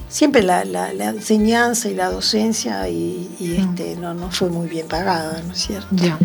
[0.09, 4.67] siempre la, la- la enseñanza y la docencia y, y, este no, no fue muy
[4.67, 5.87] bien pagada, ¿no es cierto?
[5.91, 6.17] Ya.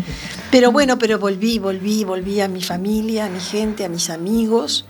[0.51, 4.85] Pero bueno, pero volví, volví, volví a mi familia, a mi gente, a mis amigos,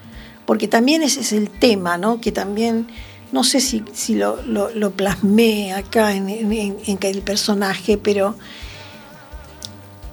[0.46, 2.20] porque también ese es el tema, ¿no?
[2.20, 2.88] Que también,
[3.32, 6.52] no sé si, si lo, lo- lo plasmé acá en, en-
[6.86, 8.36] en- el personaje, pero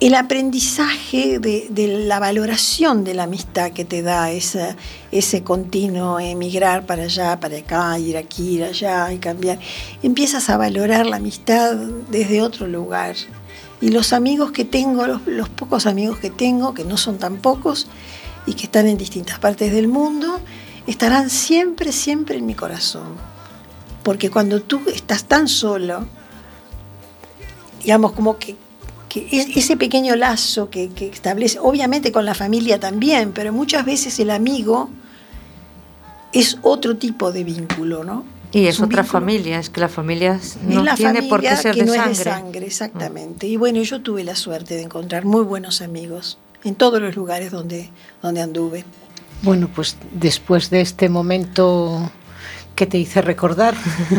[0.07, 1.69] el aprendizaje de,
[2.07, 7.99] la valoración de la amistad que te da ese continuo emigrar para allá, para acá,
[7.99, 9.59] ir aquí, ir allá y cambiar,
[10.05, 11.75] empiezas a valorar la amistad
[12.09, 13.17] desde otro lugar.
[13.81, 17.39] Y los amigos que tengo, los, los pocos amigos que tengo, que no son tan
[17.39, 17.89] pocos
[18.47, 20.39] y que están en distintas partes del mundo,
[20.87, 23.17] estarán siempre, siempre en mi corazón.
[24.05, 26.07] Porque cuando tú estás tan solo,
[27.83, 28.55] digamos, como que,
[29.09, 33.85] que es- ese pequeño lazo que, que establece, obviamente con la familia también, pero muchas
[33.85, 34.91] veces el amigo
[36.33, 38.25] es otro tipo de vínculo, ¿no?
[38.53, 39.05] Y es otra vínculo.
[39.21, 41.81] familia, es que la familia es- Es no la tiene por qué familia ser que
[41.81, 42.13] de no sangre.
[42.13, 43.47] es de sangre, exactamente.
[43.47, 47.51] Y bueno, yo tuve la suerte de encontrar muy buenos amigos en todos los lugares
[47.51, 47.91] donde,
[48.23, 48.85] donde anduve.
[49.43, 52.11] Bueno, pues después de este momento
[52.77, 53.75] que te hice recordar.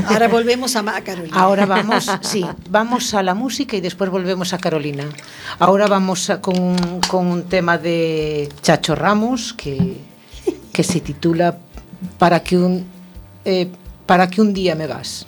[0.07, 1.37] Ahora volvemos a, a, Carolina.
[1.37, 5.05] Ahora vamos, sí, vamos a la música y después volvemos a Carolina.
[5.59, 6.75] Ahora vamos a, con,
[7.07, 9.97] con, un tema de Chacho Ramos que,
[10.73, 11.57] que se titula
[12.17, 12.85] Para que un,
[13.45, 13.69] eh,
[14.05, 15.27] para que un día me vas.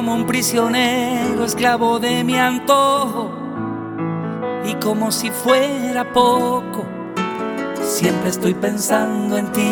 [0.00, 3.30] Como un prisionero, esclavo de mi antojo.
[4.64, 6.86] Y como si fuera poco,
[7.82, 9.70] siempre estoy pensando en ti.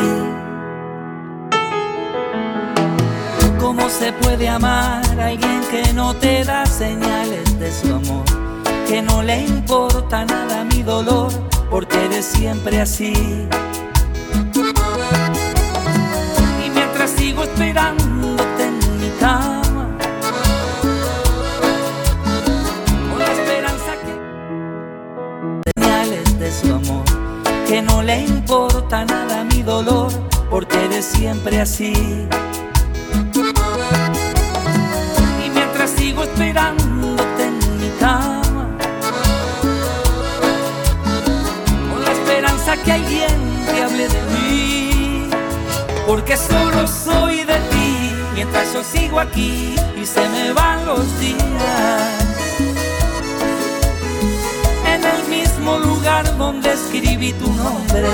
[3.59, 8.27] ¿Cómo se puede amar a alguien que no te da señales de su amor?
[8.87, 11.33] Que no le importa nada mi dolor,
[11.71, 13.15] porque eres siempre así.
[16.67, 17.98] Y mientras sigo esperándote
[28.09, 30.11] le importa nada mi dolor,
[30.49, 31.93] porque eres siempre así.
[35.45, 38.67] Y mientras sigo esperándote en mi cama,
[41.91, 45.29] con la esperanza que alguien te hable de mí,
[46.07, 52.28] porque solo soy de ti, mientras yo sigo aquí y se me van los días.
[55.69, 58.09] Mismo lugar donde escribí tu nombre.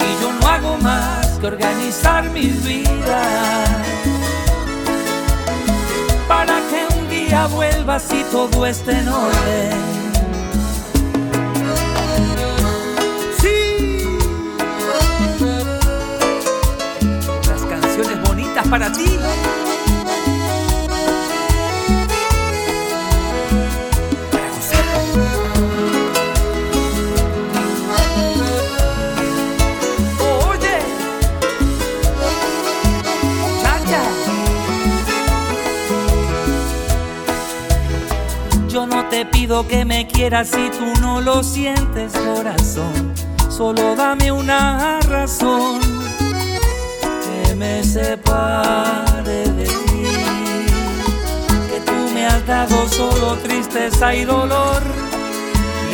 [0.00, 3.64] Y yo no hago más que organizar mi vida
[6.28, 9.72] para que un día vuelvas y todo esté en orden.
[13.40, 14.18] Sí.
[17.48, 19.18] Las canciones bonitas para ti.
[39.46, 43.14] Que me quieras si tú no lo sientes, corazón.
[43.48, 45.80] Solo dame una razón
[47.22, 50.04] que me separe de ti.
[51.70, 54.82] Que tú me has dado solo tristeza y dolor.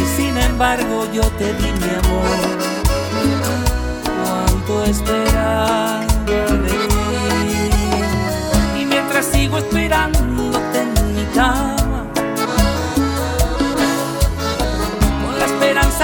[0.01, 2.39] Y sin embargo yo te di mi amor.
[4.25, 6.79] Cuánto esperaba de ti.
[8.81, 11.82] Y mientras sigo esperándote en mi cama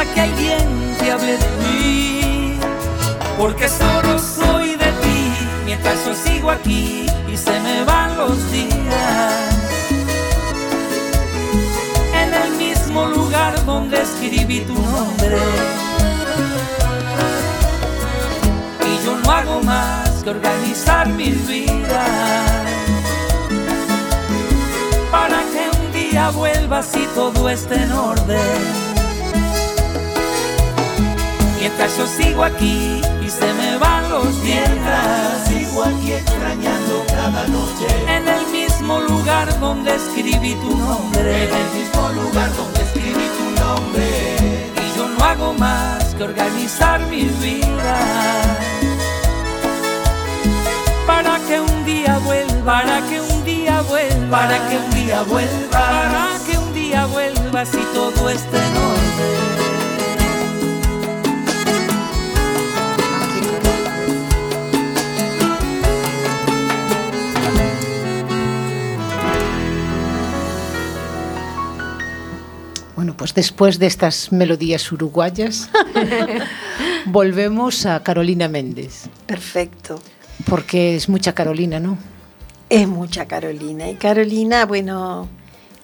[0.05, 2.59] que alguien te hable de mí,
[3.37, 5.33] porque solo soy de ti,
[5.65, 9.59] mientras yo sigo aquí y se me van los días.
[12.15, 15.39] En el mismo lugar donde escribí tu nombre.
[18.87, 22.05] Y yo no hago más que organizar mi vida
[25.11, 28.88] para que un día vuelvas y todo esté en orden.
[31.61, 34.69] Mientras yo sigo aquí y se me van los días,
[35.49, 37.87] Sigo aquí extrañando cada noche.
[38.07, 41.45] en el mismo lugar donde escribí tu nombre.
[41.45, 44.71] En el mismo lugar donde escribí tu nombre.
[44.77, 47.99] Y yo no hago más que organizar mi vida
[51.07, 55.71] para que un día vuelva, para que un día vuelva, Para que un día vuelvas.
[55.71, 59.58] para que un día vuelvas y todo esté en orden.
[73.35, 75.71] Después de estas melodías uruguayas,
[77.07, 80.01] volvemos a Carolina Méndez, Perfecto.
[80.49, 81.99] porque es mucha Carolina, ¿no?
[82.69, 83.89] Es mucha Carolina.
[83.89, 85.29] Y Carolina, bueno,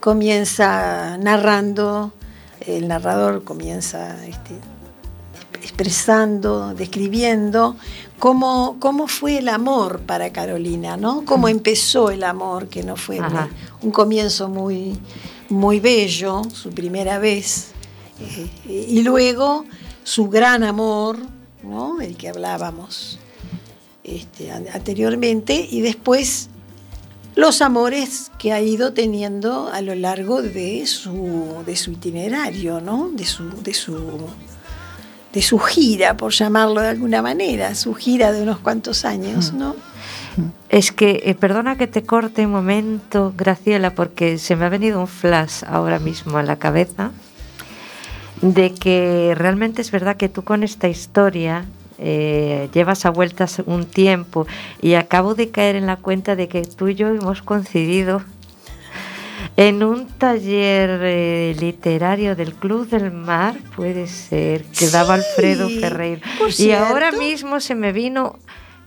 [0.00, 2.12] comienza narrando,
[2.60, 4.54] el narrador comienza este,
[5.62, 7.76] expresando, describiendo
[8.18, 11.24] cómo, cómo fue el amor para Carolina, ¿no?
[11.24, 13.18] Cómo empezó el amor, que no fue
[13.80, 14.98] un comienzo muy,
[15.54, 17.68] muy bello, su primera vez,
[18.20, 19.64] eh, y luego
[20.02, 21.18] su gran amor,
[21.62, 22.00] ¿no?
[22.00, 23.18] El que hablábamos
[24.02, 26.48] este, an- anteriormente, y después
[27.36, 33.10] los amores que ha ido teniendo a lo largo de su, de su itinerario, ¿no?
[33.12, 33.96] De su, de su
[35.34, 39.74] de su gira, por llamarlo de alguna manera, su gira de unos cuantos años, ¿no?
[40.68, 45.00] Es que, eh, perdona que te corte un momento, Graciela, porque se me ha venido
[45.00, 47.10] un flash ahora mismo a la cabeza
[48.42, 51.64] de que realmente es verdad que tú con esta historia
[51.98, 54.46] eh, llevas a vueltas un tiempo
[54.82, 58.22] y acabo de caer en la cuenta de que tú y yo hemos coincidido
[59.56, 66.20] en un taller eh, literario del Club del Mar, puede ser, que daba Alfredo Ferreira.
[66.58, 68.38] Y ahora mismo se me vino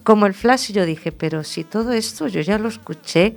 [0.04, 3.36] como el flash y yo dije, pero si todo esto yo ya lo escuché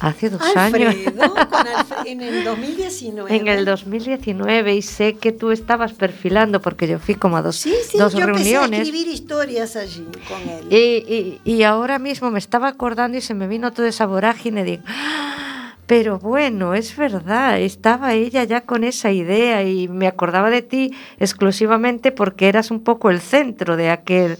[0.00, 0.92] hace dos años.
[0.96, 1.66] Alfredo, con
[2.06, 3.36] en el 2019.
[3.36, 7.54] En el 2019 y sé que tú estabas perfilando porque yo fui como a dos,
[7.56, 10.66] Sí, sí, dos yo a reuniones escribir historias allí con él.
[10.68, 14.64] y, y- y ahora mismo me estaba acordando y se me vino toda esa vorágine
[14.64, 15.39] de "Ah,
[15.90, 20.94] pero bueno, es verdad, estaba ella ya con esa idea y me acordaba de ti
[21.18, 24.38] exclusivamente porque eras un poco el centro de aquel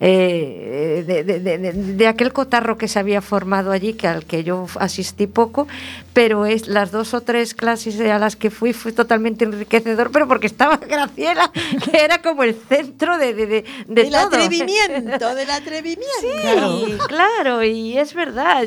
[0.00, 4.24] eh, de, de- de- de- de aquel cotarro que se había formado allí, que al
[4.24, 5.68] que yo asistí poco,
[6.12, 10.26] pero es las dos o tres clases a las que fui fue totalmente enriquecedor, pero
[10.26, 11.52] porque estaba Graciela,
[11.84, 14.26] que era como el centro de, de, de, de del todo.
[14.26, 16.10] atrevimiento, del atrevimiento.
[16.20, 18.66] Sí, claro, y es verdad.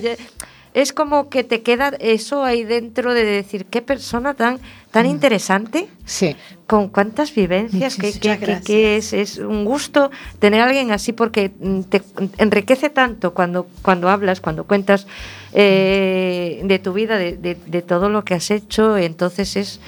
[0.75, 4.59] Es como que te queda eso ahí dentro de decir, qué persona tan,
[4.91, 6.35] tan interesante, Sí.
[6.67, 11.13] con cuántas vivencias, que, que- que- que es, es un gusto tener a alguien así
[11.13, 12.01] porque mm, te
[12.37, 15.07] enriquece tanto cuando, cuando hablas, cuando cuentas
[15.53, 19.79] eh, de tu vida, de, de- de todo lo que has hecho, entonces es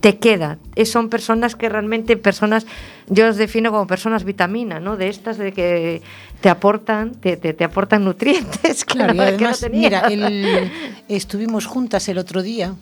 [0.00, 0.58] te queda.
[0.76, 2.66] Eh, Son personas que realmente, personas,
[3.08, 4.96] yo os defino como personas vitamina, ¿no?
[4.96, 6.02] De estas de que
[6.40, 8.84] te aportan, te, te, te aportan nutrientes.
[8.84, 10.70] que Claro, y no- que no además, mira, el-
[11.08, 12.74] estuvimos juntas el otro día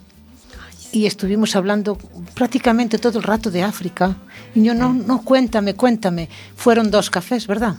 [0.93, 1.97] y estuvimos hablando
[2.35, 4.17] prácticamente todo el rato de África.
[4.55, 6.29] Y yo, no, no, cuéntame, cuéntame.
[6.57, 7.75] Fueron dos cafés, ¿verdad?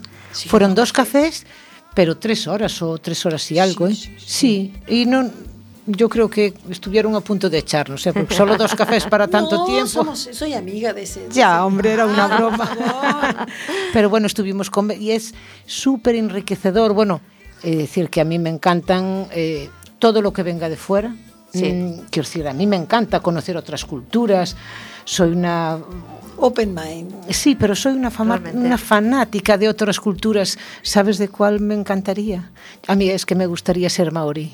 [0.48, 1.46] Fueron dos cafés,
[1.94, 3.96] pero tres horas o tres horas y algo, ¿eh?
[4.18, 5.30] Sí, y no...
[5.88, 8.14] Yo creo que estuvieron a punto de echarnos, ¿eh?
[8.14, 9.88] porque solo dos cafés para tanto No, tiempo.
[9.88, 11.28] somos- soy amiga de ese.
[11.28, 13.48] de Ya, ese- hombre, era una Ah, broma.
[13.94, 14.92] Pero bueno, estuvimos con...
[14.92, 15.34] Y es
[15.68, 16.94] súper enriquecedor.
[16.94, 17.22] Bueno,
[17.62, 19.70] es decir, que a mí me encantan eh,
[20.00, 21.16] todo lo que venga de fuera.
[21.54, 21.72] Sí.
[21.72, 24.56] Mm, quiero decir, a mí me encanta conocer otras culturas.
[25.04, 25.78] Soy una...
[26.38, 27.14] Open mind.
[27.32, 30.58] Sí, pero soy una, fama- una fanática de otras culturas.
[30.82, 32.52] ¿Sabes de cuál me encantaría?
[32.88, 34.52] A mí es que me gustaría ser maorí.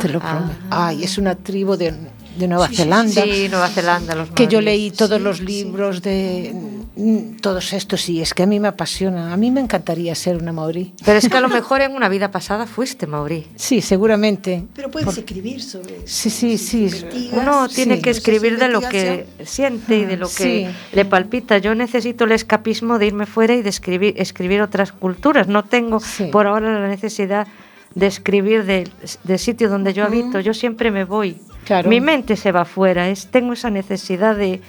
[0.00, 0.54] Te lo prometo.
[0.70, 1.92] Ay, es una tribu de,
[2.38, 6.54] de Nueva Zelanda Sí, Nueva Zelanda, los que yo leí todos los libros de
[6.96, 9.32] mm, todos estos y es que a mí me apasiona.
[9.32, 10.94] A mí me encantaría ser una maorí.
[11.04, 13.46] Pero es que a lo mejor en una vida pasada fuiste maorí.
[13.56, 14.64] Sí, seguramente.
[14.74, 16.04] Pero puedes escribir sobre eso.
[16.06, 17.30] Sí, sí, sí.
[17.32, 17.74] Uno Sí.
[17.76, 20.66] tiene que escribir de lo que siente y de lo que Sí.
[20.96, 21.58] le palpita.
[21.58, 25.48] Yo necesito el escapismo de irme fuera y de escribir, escribir otras culturas.
[25.48, 26.24] No tengo Sí.
[26.32, 27.46] por ahora la necesidad
[27.94, 28.90] de escribir del,
[29.24, 30.40] del sitio donde yo habito.
[30.40, 31.36] Yo siempre me voy.
[31.64, 31.88] Claro.
[31.88, 33.08] Mi mente se va fuera.
[33.08, 34.60] Es, tengo esa necesidad de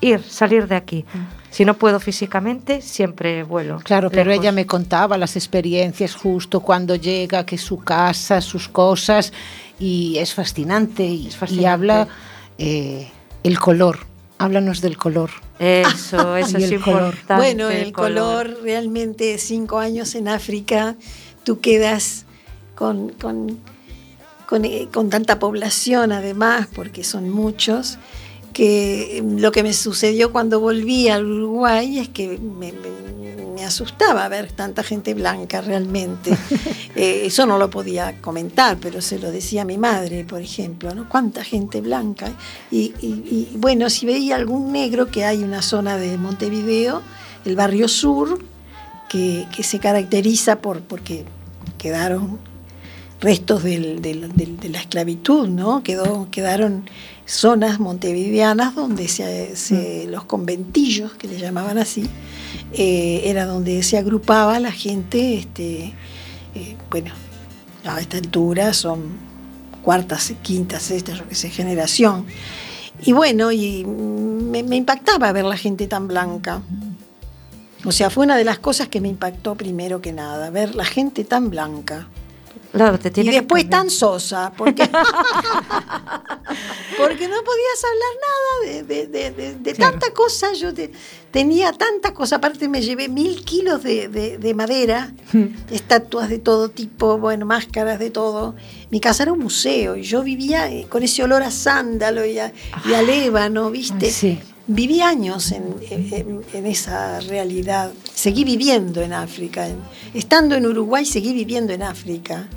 [0.00, 1.04] ir, salir de aquí.
[1.50, 3.80] Si no puedo físicamente, siempre vuelo.
[3.82, 4.44] Claro, pero lejos.
[4.44, 9.32] ella me contaba las experiencias justo cuando llega, que su casa, sus cosas,
[9.78, 11.04] y es fascinante.
[11.04, 11.62] Y, Es fascinante.
[11.62, 12.08] y habla
[12.58, 13.08] eh,
[13.42, 14.00] el color.
[14.38, 15.30] Háblanos del color.
[15.58, 17.14] Eso, eso es el color.
[17.14, 17.34] importante.
[17.42, 20.96] Bueno, el color, realmente cinco años en África,
[21.42, 22.25] tú quedas
[22.76, 23.58] con, con,
[24.48, 27.98] con, eh, con tanta población además, porque son muchos,
[28.52, 33.06] que mm, lo que me sucedió cuando volví al Uruguay es que me, me-
[33.56, 36.30] me asustaba ver tanta gente blanca realmente.
[36.98, 40.94] Eh, eso no lo podía comentar, pero se lo decía a mi madre, por ejemplo,
[40.94, 41.06] ¿no?
[41.10, 42.32] Cuánta gente blanca.
[42.70, 47.02] Y, y- y, bueno, si veía algún negro, que hay una zona de Montevideo,
[47.44, 48.38] el barrio sur,
[49.10, 51.26] que, que se caracteriza por porque
[51.76, 52.38] quedaron
[53.20, 55.82] restos del- del- del- de la esclavitud, ¿no?
[55.82, 56.88] Quedó, quedaron
[57.24, 62.08] zonas montevideanas donde se, se- los conventillos, que le llamaban así,
[62.72, 65.94] eh, era donde se agrupaba la gente, este,
[66.54, 67.12] eh, bueno,
[67.84, 69.04] a esta altura son
[69.82, 72.26] cuartas, quintas, sextas, yo qué sé, generación.
[73.02, 76.62] Y bueno, y me, me impactaba ver la gente tan blanca.
[77.84, 80.84] O sea, fue una de las cosas que me impactó primero que nada, ver la
[80.84, 82.08] gente tan blanca.
[82.76, 84.82] Claro, te Y tiene después tan sosa, porque,
[86.98, 89.92] porque no podías hablar nada de, de- de- de- Claro.
[89.92, 90.52] tanta cosa.
[90.52, 90.90] Yo te-
[91.30, 95.12] tenía tanta cosa, aparte me llevé mil kilos de, de- de madera,
[95.70, 98.54] estatuas de todo tipo, bueno, máscaras de todo.
[98.90, 102.38] Mi casa era un museo y yo vivía eh, con ese olor a sándalo y
[102.38, 102.52] a,
[102.88, 104.10] y a lébano, ¿viste?
[104.10, 104.38] Sí.
[104.68, 107.92] Viví años en, en- en esa realidad.
[108.12, 109.68] Seguí viviendo en África.
[110.12, 112.48] Estando en Uruguay, seguí viviendo en África.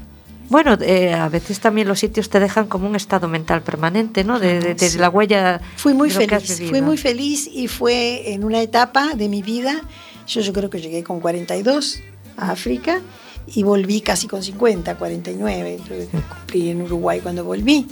[0.50, 4.40] Bueno, eh, a veces también los sitios te dejan como un estado mental permanente, ¿no?
[4.40, 4.98] De, de- de Sí.
[4.98, 5.62] la huella.
[5.78, 9.42] Fui muy de lo feliz, fui muy feliz y fue en una etapa de mi
[9.44, 9.80] vida,
[10.28, 12.00] yo, yo creo que llegué con 42
[12.38, 13.00] a África
[13.48, 17.88] y volví casi con 50, 49, entonces cumplí en Uruguay cuando volví.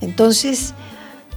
[0.00, 0.74] Entonces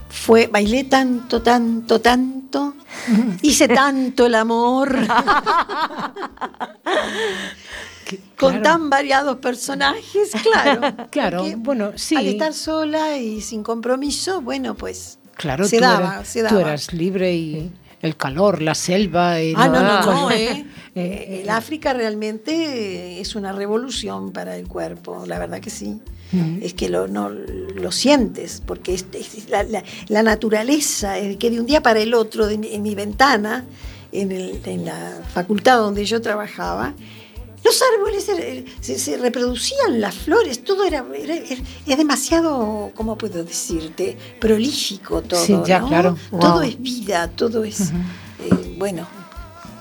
[0.10, 2.74] fue, bailé tanto, tanto, tanto,
[3.44, 4.96] hice tanto el amor.
[8.44, 8.64] Con Claro.
[8.64, 10.82] tan variados personajes, claro.
[11.10, 12.16] Claro, bueno, sí.
[12.16, 16.46] Al estar sola y sin compromiso, bueno, pues Claro, se tú, daba, eras, se tú
[16.56, 16.62] daba.
[16.62, 17.72] eras libre y
[18.02, 19.42] el calor, la selva.
[19.42, 20.06] y Ah, no, no, Ah.
[20.06, 20.66] no, ¿eh?
[20.96, 26.00] Eh, El África realmente es una revolución para el cuerpo, la verdad que sí.
[26.64, 31.52] Es que lo, no, lo sientes, porque es, es la, la- la naturaleza, el que
[31.52, 33.66] de un día para el otro, de en mi ventana,
[34.12, 36.94] en, el- en la facultad donde yo trabajaba,
[37.64, 38.30] los árboles
[38.82, 44.18] se, se reproducían, las flores, todo era, era- era- es demasiado, ¿cómo puedo decirte?
[44.40, 45.40] Prolífico todo.
[45.44, 45.88] Sí, ya, ¿no?
[45.88, 46.18] claro.
[46.40, 49.08] Todo es vida, todo es, eh, bueno,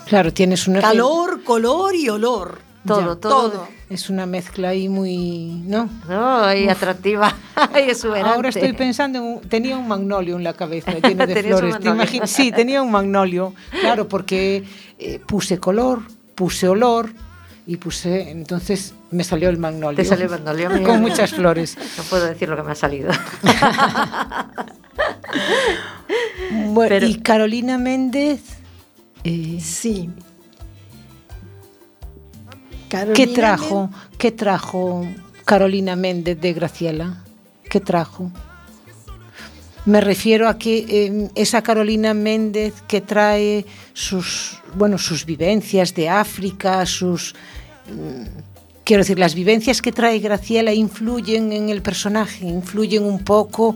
[0.06, 0.80] Claro, tienes una.
[0.80, 2.60] calor, color y olor.
[2.86, 3.06] Todo, Ya.
[3.20, 3.50] todo.
[3.50, 3.68] todo.
[3.88, 5.88] Es una mezcla ahí muy, ¿no?
[6.08, 7.36] No, y atractiva,
[7.76, 8.34] y exuberante.
[8.34, 11.60] Ahora estoy pensando, en un- tenía un magnolio en la cabeza lleno de un flores.
[11.60, 11.94] ¿Te magnolio.
[11.94, 12.30] imaginas?
[12.30, 14.64] Sí, tenía un magnolio, claro, porque
[14.98, 16.02] eh, puse color,
[16.34, 17.10] puse olor
[17.66, 19.96] y puse, entonces me salió el magnolio.
[19.96, 20.84] Te salió el magnolio, mira.
[20.86, 21.76] Con muchas flores.
[21.98, 23.10] No puedo decir lo que me ha salido.
[26.66, 28.40] Bueno, Pero- y Carolina Méndez,
[29.24, 30.10] eh, Sí.
[32.88, 33.90] Carolina ¿qué trajo?
[34.18, 35.06] ¿Qué trajo
[35.46, 37.22] Carolina Méndez de Graciela?
[37.70, 38.30] ¿Qué trajo?
[39.84, 46.08] Me refiero a que eh, esa Carolina Méndez que trae sus, bueno, sus vivencias de
[46.08, 47.34] África, sus
[47.90, 48.22] mm,
[48.84, 53.74] quiero decir, las vivencias que trae Graciela influyen en el personaje, influyen un poco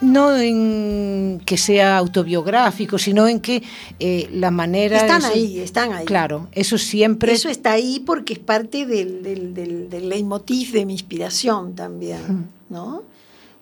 [0.00, 3.62] no en que sea autobiográfico, sino en que
[3.98, 4.98] eh, la manera...
[4.98, 6.04] Están eso- ahí, están ahí.
[6.04, 7.32] Claro, eso siempre...
[7.32, 12.48] Eso está ahí porque es parte del, del, del, del leitmotiv de mi inspiración también,
[12.68, 13.02] ¿no?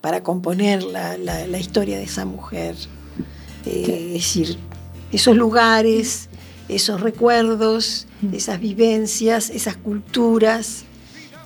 [0.04, 2.76] Para componer la, la- la historia de esa mujer.
[3.64, 4.58] Eh, es decir,
[5.10, 6.28] esos lugares,
[6.68, 10.84] esos recuerdos, esas vivencias, esas culturas,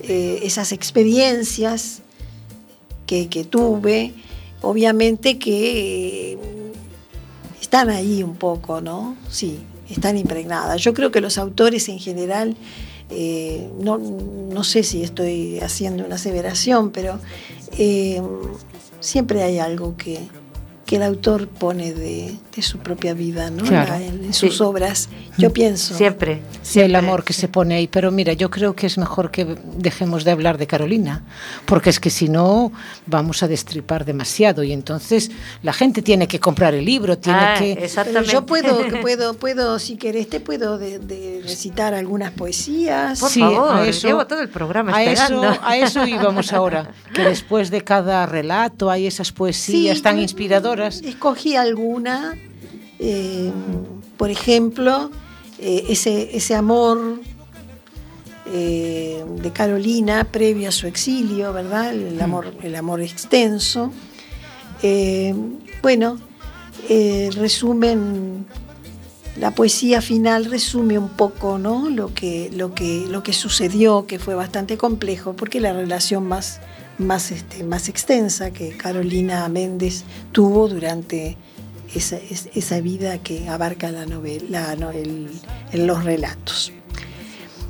[0.01, 2.01] eh, esas experiencias
[3.05, 4.13] que, que tuve,
[4.61, 6.37] obviamente que eh,
[7.61, 9.15] están ahí un poco, ¿no?
[9.29, 10.81] Sí, están impregnadas.
[10.81, 12.57] Yo creo que los autores en general,
[13.09, 17.19] eh, no, no sé si estoy haciendo una aseveración, pero
[17.77, 18.21] eh,
[18.99, 20.19] siempre hay algo que,
[20.89, 23.63] que el autor pone de, de su propia vida, ¿no?
[23.63, 23.91] Claro.
[23.91, 24.63] La- en, en sus Sí.
[24.63, 25.93] obras, yo pienso.
[25.93, 26.41] Siempre.
[26.63, 26.97] Sí, el siempre.
[26.97, 27.87] amor que se pone ahí.
[27.87, 29.45] Pero mira, yo creo que es mejor que
[29.77, 31.23] dejemos de hablar de Carolina,
[31.67, 32.71] porque es que si no
[33.05, 35.29] vamos a destripar demasiado y entonces
[35.61, 37.73] la gente tiene que comprar el libro, tiene Ah, que...
[37.75, 38.31] Pero Exactamente.
[38.33, 43.19] yo puedo, puedo, puedo, si querés, te puedo de- de recitar algunas poesías.
[43.19, 45.51] Por Sí, favor, a eso- llevo todo el programa a esperando.
[45.51, 50.15] eso, a eso íbamos ahora, que después de cada relato hay esas poesías Sí, tan
[50.17, 50.19] mm,
[50.87, 52.37] Escogí alguna,
[52.99, 53.51] eh,
[54.17, 55.11] por ejemplo,
[55.59, 57.21] eh, ese, ese amor
[58.51, 61.93] eh, de Carolina previo a su exilio, ¿verdad?
[61.93, 63.91] El amor, el amor extenso.
[65.81, 66.17] Bueno,
[67.35, 68.45] resumen,
[69.39, 71.89] la poesía final resume un poco ¿no?
[71.89, 76.59] lo, que, lo, que, lo que sucedió, que fue bastante complejo, porque la relación más,
[76.99, 81.37] más, este, más extensa que Carolina Méndez tuvo durante
[81.95, 85.29] esa, es- esa vida que abarca la novela, no, el-
[85.71, 86.71] en los relatos.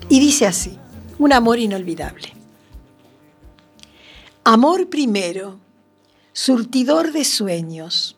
[0.09, 0.77] Y dice así,
[1.19, 2.34] un amor inolvidable.
[4.43, 5.59] Amor primero,
[6.34, 8.17] surtidor de sueños,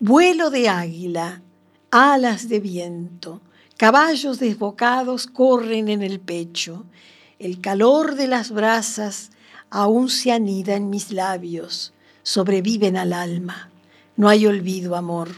[0.00, 1.40] vuelo de águila,
[1.90, 3.40] alas de viento,
[3.78, 6.84] caballos desbocados corren en el pecho,
[7.38, 9.30] el calor de las brasas
[9.70, 11.92] aún se anida en mis labios,
[12.22, 13.70] sobreviven al alma.
[14.16, 15.30] No hay olvido, amor,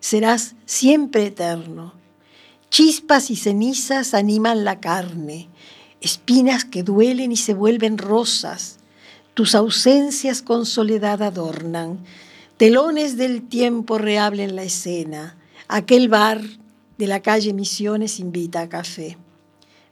[0.00, 1.94] serás siempre eterno.
[2.70, 5.48] Chispas y cenizas animan la carne,
[6.00, 8.78] espinas que duelen y se vuelven rosas.
[9.34, 12.00] Tus ausencias con soledad adornan,
[12.56, 15.36] telones del tiempo reablen la escena.
[15.68, 16.40] Aquel bar
[16.98, 19.18] de la calle Misiones invita a café.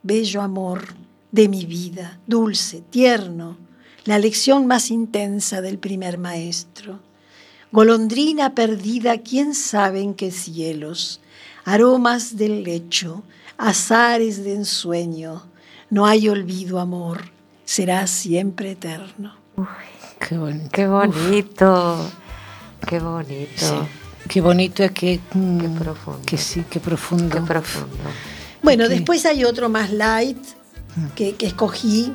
[0.03, 0.95] Bello amor
[1.31, 3.57] de mi vida, dulce, tierno,
[4.05, 6.99] la lección más intensa del primer maestro.
[7.71, 11.21] Golondrina perdida, quién sabe en qué cielos,
[11.65, 13.23] aromas del lecho,
[13.57, 15.43] azares de ensueño.
[15.89, 17.23] No hay olvido, amor,
[17.65, 19.37] será siempre eterno.
[20.19, 20.69] Qué bonito.
[20.73, 22.11] Qué bonito.
[22.87, 23.51] Qué bonito.
[23.57, 23.75] Sí.
[24.29, 25.21] Qué bonito es que...
[25.33, 26.21] mm, Qué profundo.
[26.27, 27.35] Que sí, qué profundo.
[27.35, 27.97] Qué profundo.
[28.63, 30.39] Bueno, después hay otro más light
[31.17, 32.13] que, que escogí,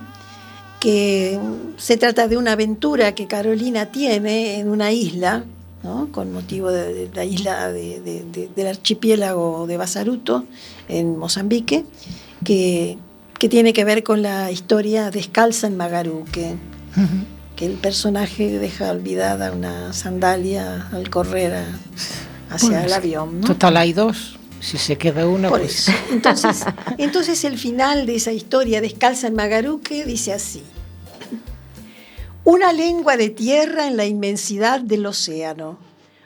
[0.80, 1.40] que
[1.78, 5.44] se trata de una aventura que Carolina tiene en una isla,
[5.84, 6.10] ¿no?
[6.12, 10.46] con motivo de, de la isla de- de- de- del archipiélago de Basaruto,
[10.88, 11.84] en Mozambique,
[12.44, 12.98] que,
[13.40, 16.56] que tiene que ver con la historia descalza en Magarú, que,
[17.56, 21.80] que el personaje deja olvidada una sandalia al correr a-
[22.54, 23.42] hacia Bueno, el avión.
[23.42, 23.48] ¿no?
[23.48, 24.37] Total, hay dos.
[24.60, 25.88] Si se queda una, Por pues...
[25.88, 25.91] eso.
[26.12, 26.66] Entonces,
[26.97, 30.64] entonces el final de esa historia descalza en Magaruque dice así.
[32.43, 35.78] Una lengua de tierra en la inmensidad del océano,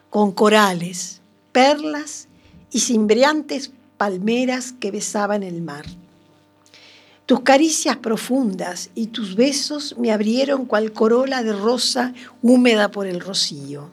[0.10, 1.22] con corales,
[1.52, 2.28] perlas
[2.72, 5.86] y cimbreantes palmeras que besaban el mar.
[7.26, 13.20] Tus caricias profundas y tus besos me abrieron cual corola de rosa húmeda por el
[13.20, 13.90] rocío.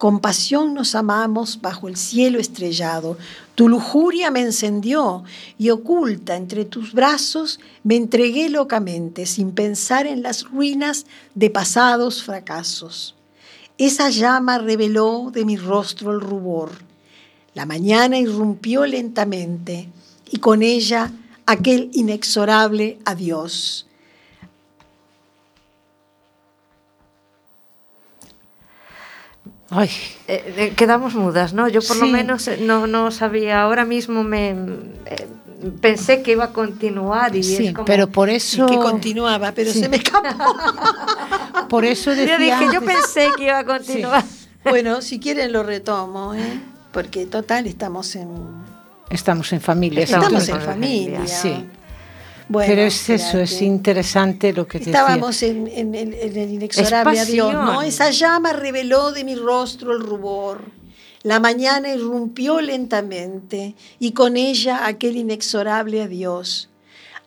[0.00, 3.18] Con pasión nos amamos bajo el cielo estrellado.
[3.54, 5.24] Tu lujuria me encendió
[5.58, 12.22] y oculta entre tus brazos me entregué locamente sin pensar en las ruinas de pasados
[12.22, 13.14] fracasos.
[13.76, 16.70] Esa llama reveló de mi rostro el rubor.
[17.52, 19.90] La mañana irrumpió lentamente
[20.30, 21.12] y con ella
[21.44, 23.86] aquel inexorable adiós.
[29.70, 29.88] Ay.
[30.26, 31.68] Eh, eh, quedamos mudas, ¿no?
[31.68, 32.00] Yo por Sí.
[32.02, 35.28] lo menos eh, no, no sabía, ahora mismo me eh,
[35.80, 37.84] pensé que iba a continuar y Sí, es como...
[37.84, 39.80] pero por eso Que continuaba, pero Sí.
[39.80, 40.28] se me escapó.
[41.68, 44.24] por eso yo decía dije, yo pensé que iba a continuar.
[44.64, 46.60] bueno, si quieren lo retomo, ¿eh?
[46.92, 48.28] porque total estamos en,
[49.08, 50.02] estamos en familia.
[50.02, 51.26] Estamos estamos en familia.
[51.26, 51.64] Sí.
[52.50, 54.92] Bueno, pero es eso, es interesante lo que decía.
[54.92, 57.82] Estábamos en, en el- en el inexorable adiós, ¿no?
[57.82, 60.62] Esa llama reveló de mi rostro el rubor.
[61.22, 66.68] La mañana irrumpió lentamente y con ella aquel inexorable adiós.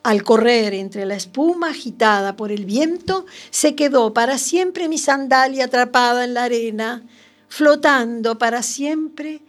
[0.03, 5.65] Al correr entre la espuma agitada por el viento, se quedó para siempre mi sandalia
[5.65, 7.03] atrapada en la arena,
[7.47, 9.39] flotando para siempre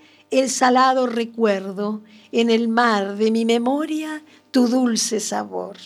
[0.40, 2.00] el salado recuerdo
[2.32, 5.76] en el mar de mi memoria, tu dulce sabor.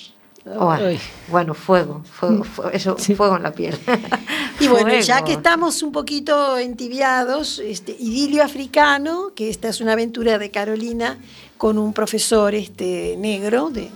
[0.58, 0.98] Oh, Ay.
[1.28, 3.14] bueno, fuego, fuego, fuego, eso, Sí.
[3.14, 3.76] fuego en la piel.
[4.60, 9.92] Y bueno, ya que estamos un poquito entibiados, este, Idilio Africano, que esta es una
[9.92, 11.16] aventura de Carolina
[11.56, 13.88] con un profesor este, negro, de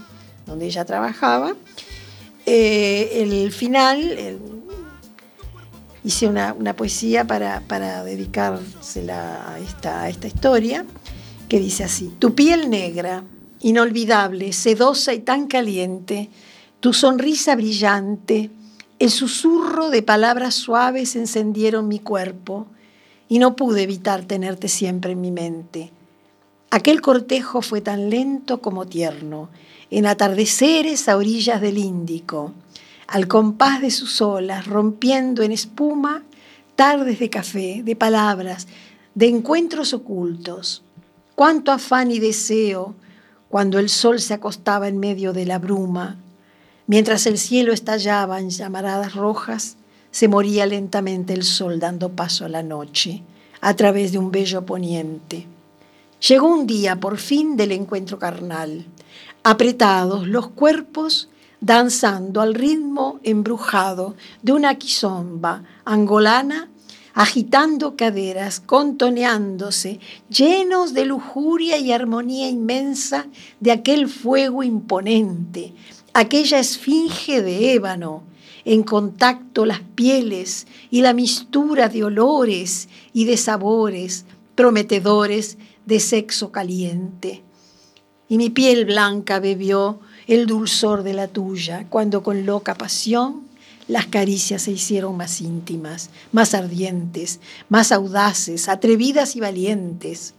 [0.46, 1.55] donde ella trabajaba.
[2.46, 4.38] Eh, el final, el-
[6.05, 10.84] hice una, una poesía para, para dedicársela a esta, a esta historia,
[11.48, 13.24] que dice así, tu piel negra,
[13.61, 16.30] inolvidable, sedosa y tan caliente,
[16.80, 18.50] tu sonrisa brillante,
[18.98, 22.66] el susurro de palabras suaves encendieron mi cuerpo
[23.28, 25.90] y no pude evitar tenerte siempre en mi mente.
[26.70, 29.48] Aquel cortejo fue tan lento como tierno,
[29.90, 32.53] en atardeceres a orillas del Índico,
[33.12, 36.22] al compás de sus olas, rompiendo en espuma
[36.76, 38.66] tardes de café, de palabras,
[39.14, 40.82] de encuentros ocultos.
[41.34, 42.94] Cuánto afán y deseo
[43.50, 46.16] cuando el sol se acostaba en medio de la bruma,
[46.86, 49.76] mientras el cielo estallaba en llamaradas rojas,
[50.10, 53.22] se moría lentamente el sol dando paso a la noche
[53.60, 55.46] a través de un bello poniente.
[56.26, 58.86] Llegó un día por fin del encuentro carnal,
[59.42, 61.28] apretados los cuerpos
[61.62, 66.68] danzando al ritmo embrujado de una quizomba angolana,
[67.14, 73.26] agitando caderas, contoneándose, llenos de lujuria y armonía inmensa
[73.60, 75.72] de aquel fuego imponente,
[76.12, 78.24] aquella esfinge de ébano,
[78.64, 86.52] en contacto las pieles y la mistura de olores y de sabores prometedores de sexo
[86.52, 87.42] caliente.
[88.28, 90.00] Y mi piel blanca bebió
[90.33, 93.43] el dulzor de la tuya, cuando con loca pasión
[93.87, 100.33] las caricias se hicieron más íntimas, más ardientes, más audaces, atrevidas y valientes.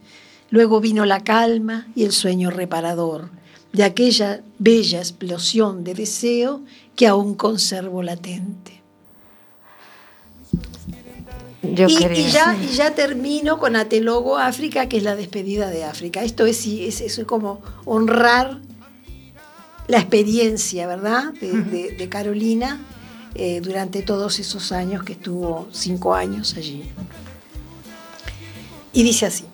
[0.50, 3.28] Luego vino la calma y el sueño reparador
[3.72, 6.62] de aquella bella explosión de deseo
[6.96, 8.82] que aún conservo latente.
[11.62, 12.18] Yo y, quería.
[12.18, 16.24] y ya, y ya termino con Atelogo África, que es la despedida de África.
[16.24, 18.58] Esto es, es, es como honrar
[19.88, 22.80] la experiencia, ¿verdad?, de, de- de Carolina
[23.34, 26.84] eh, durante todos esos años que estuvo, cinco años allí.
[28.92, 29.44] Y dice así,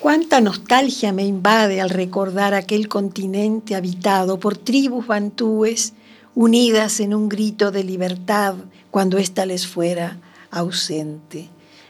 [0.00, 5.92] cuánta nostalgia me invade al recordar aquel continente habitado por tribus bantúes
[6.34, 8.56] unidas en un grito de libertad
[8.90, 10.18] cuando ésta les fuera
[10.50, 11.48] ausente.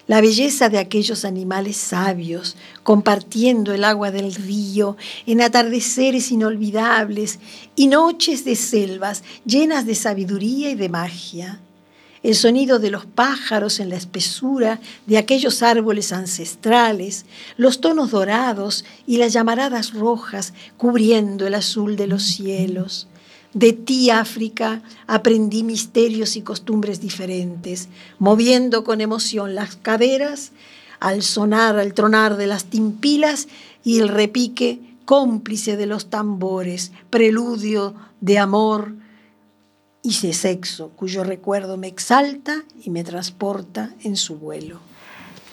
[0.08, 4.96] La belleza de aquellos animales sabios, compartiendo el agua del río,
[5.26, 7.38] en atardeceres inolvidables
[7.76, 11.60] y noches de selvas llenas de sabiduría y de magia.
[12.24, 17.24] El sonido de los pájaros en la espesura de aquellos árboles ancestrales,
[17.56, 23.08] los tonos dorados y las llamaradas rojas cubriendo el azul de los cielos.
[23.54, 27.88] De ti, África, aprendí misterios y costumbres diferentes,
[28.18, 30.52] moviendo con emoción las caderas
[31.00, 33.48] al sonar, al tronar de las timpilas
[33.84, 38.94] y el repique cómplice de los tambores, preludio de amor
[40.02, 44.78] y de sexo, cuyo recuerdo me exalta y me transporta en su vuelo.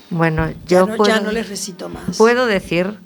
[0.10, 2.18] Bueno, Ya yo no, puedo, ya no les recito más.
[2.18, 2.98] puedo decir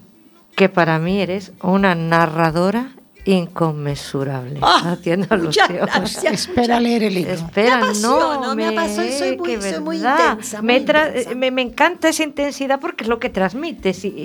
[0.56, 2.92] que para mí eres una narradora
[3.26, 5.88] inconmensurable haciendo muchas alusión.
[5.88, 6.34] gracias.
[6.50, 7.34] Espera leer el libro.
[7.34, 11.36] Espera, Me apasiono, no, me apasiona, soy muy- soy muy intensa, me, muy intensa.
[11.36, 14.24] me, me encanta esa intensidad porque es lo que transmites y,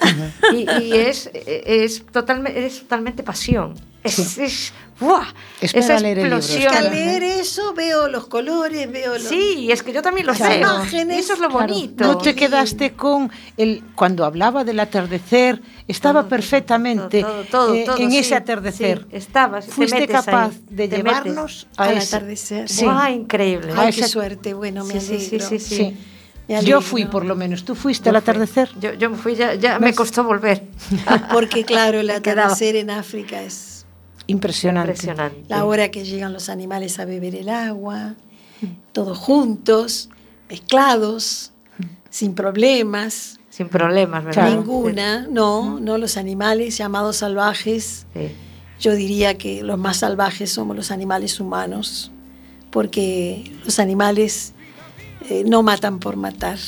[0.53, 3.74] y- y es, es, totalmente, es totalmente pasión.
[4.05, 5.26] Es, es- ¡buah!
[5.61, 6.72] Esa leer el libro, explosión.
[6.72, 9.22] Que al leer eso veo los colores, veo los...
[9.24, 10.59] Sí, es que yo también lo Las sé.
[10.59, 12.05] imágenes, Eso es lo Claro, bonito.
[12.05, 17.84] No te quedaste con el cuando hablaba del atardecer, estaba Todo, perfectamente todo, todo, eh,
[17.86, 19.07] todo, en sí, ese atardecer.
[19.11, 22.68] sí, estabas, te Fuiste metes capaz ahí, de te llevarnos a al ese- atardecer.
[22.68, 22.84] Sí.
[22.84, 23.72] ¡Buah, increíble!
[23.76, 25.96] Ay, a qué suerte, bueno, me Sí, sí, sí, sí,
[26.64, 27.64] Yo fui por lo menos.
[27.64, 28.70] ¿Tú fuiste al atardecer?
[28.80, 30.64] Yo, yo fui, ya, ya me costó volver.
[31.32, 33.78] Porque claro, el atardecer en África es
[34.29, 34.91] Impresionante.
[34.93, 35.45] Impresionante.
[35.49, 38.14] la hora que llegan los animales a beber el agua,
[38.93, 40.11] todos juntos,
[40.51, 41.53] mezclados,
[42.11, 44.51] sin problemas, Sin problemas, ¿verdad?
[44.51, 48.07] Ninguna, no, no los animales llamados salvajes.
[48.14, 48.31] Sí.
[48.79, 52.12] Yo diría que los más salvajes somos los animales humanos,
[52.70, 54.53] porque los animales
[55.31, 56.59] eh, no matan por matar,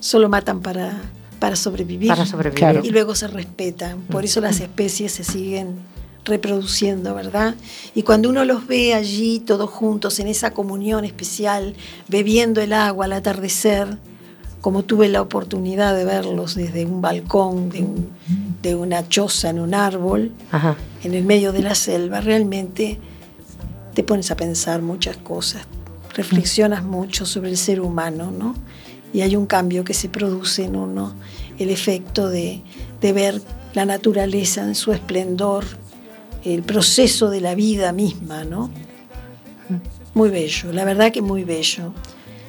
[0.00, 0.98] solo matan para,
[1.38, 2.08] para sobrevivir.
[2.08, 2.58] Para sobrevivir.
[2.58, 2.80] Claro.
[2.82, 4.00] Y luego se respetan.
[4.02, 5.89] Por eso las especies se siguen
[6.24, 7.54] reproduciendo, ¿verdad?
[7.94, 11.74] Y cuando uno los ve allí todos juntos en esa comunión especial,
[12.08, 13.96] bebiendo el agua al atardecer,
[14.60, 18.10] como tuve la oportunidad de verlos desde un balcón de, un-
[18.62, 20.76] de una choza en un árbol, Ajá.
[21.02, 22.98] en el medio de la selva, realmente
[23.94, 25.62] te pones a pensar muchas cosas,
[26.14, 28.54] reflexionas mucho sobre el ser humano, ¿no?
[29.12, 31.14] Y hay un cambio que se produce en uno,
[31.58, 32.60] el efecto de,
[33.00, 33.42] de ver
[33.74, 35.64] la naturaleza en su esplendor,
[36.44, 38.70] el proceso de la vida misma, ¿no?
[40.14, 41.92] Muy bello, la verdad que muy bello.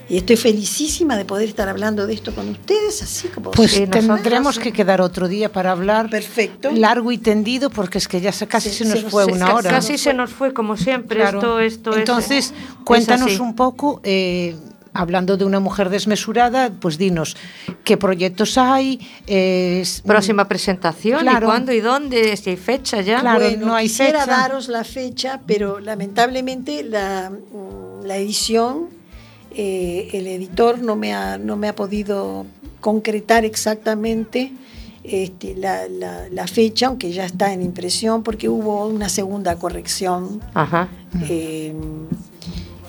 [0.09, 4.59] Y estoy felicísima de poder estar hablando de esto con ustedes, así como Pues tendremos
[4.59, 6.69] que quedar otro día para hablar Perfecto.
[6.73, 9.31] largo y tendido porque es que ya se, casi Se- se, nos se fue se-
[9.31, 9.69] una hora.
[9.69, 11.17] Casi se nos fue como siempre.
[11.21, 11.37] Claro.
[11.37, 14.57] Esto, esto es- Entonces, es cuéntanos un poco, eh,
[14.93, 17.35] hablando de una mujer desmesurada, pues dinos
[17.83, 18.99] qué proyectos hay.
[19.27, 21.47] eh, Próxima presentación, Claro.
[21.47, 22.35] ¿y cuándo y dónde?
[22.37, 23.19] Si hay fecha ya.
[23.21, 23.39] Claro.
[23.39, 24.37] Bueno, no hay quisiera fecha.
[24.37, 28.89] daros la fecha, pero lamentablemente la, mm, la edición,
[29.55, 32.45] eh, el editor no me ha, no me ha podido
[32.79, 34.51] concretar exactamente
[35.03, 40.41] este, la, la- la fecha, aunque ya está en impresión, porque hubo una segunda corrección.
[40.53, 40.87] Ajá.
[41.27, 41.73] eh,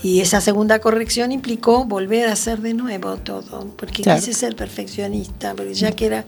[0.03, 4.21] y esa segunda corrección implicó volver a hacer de nuevo todo, porque Claro.
[4.21, 6.25] quise ser perfeccionista, porque ya que era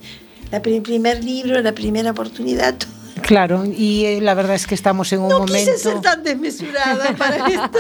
[0.62, 2.75] pri- primer libro, la primera oportunidad,
[3.22, 5.70] Claro, y eh, la verdad es que estamos en un no momento.
[5.72, 7.79] quise ser tan desmesurada para esto.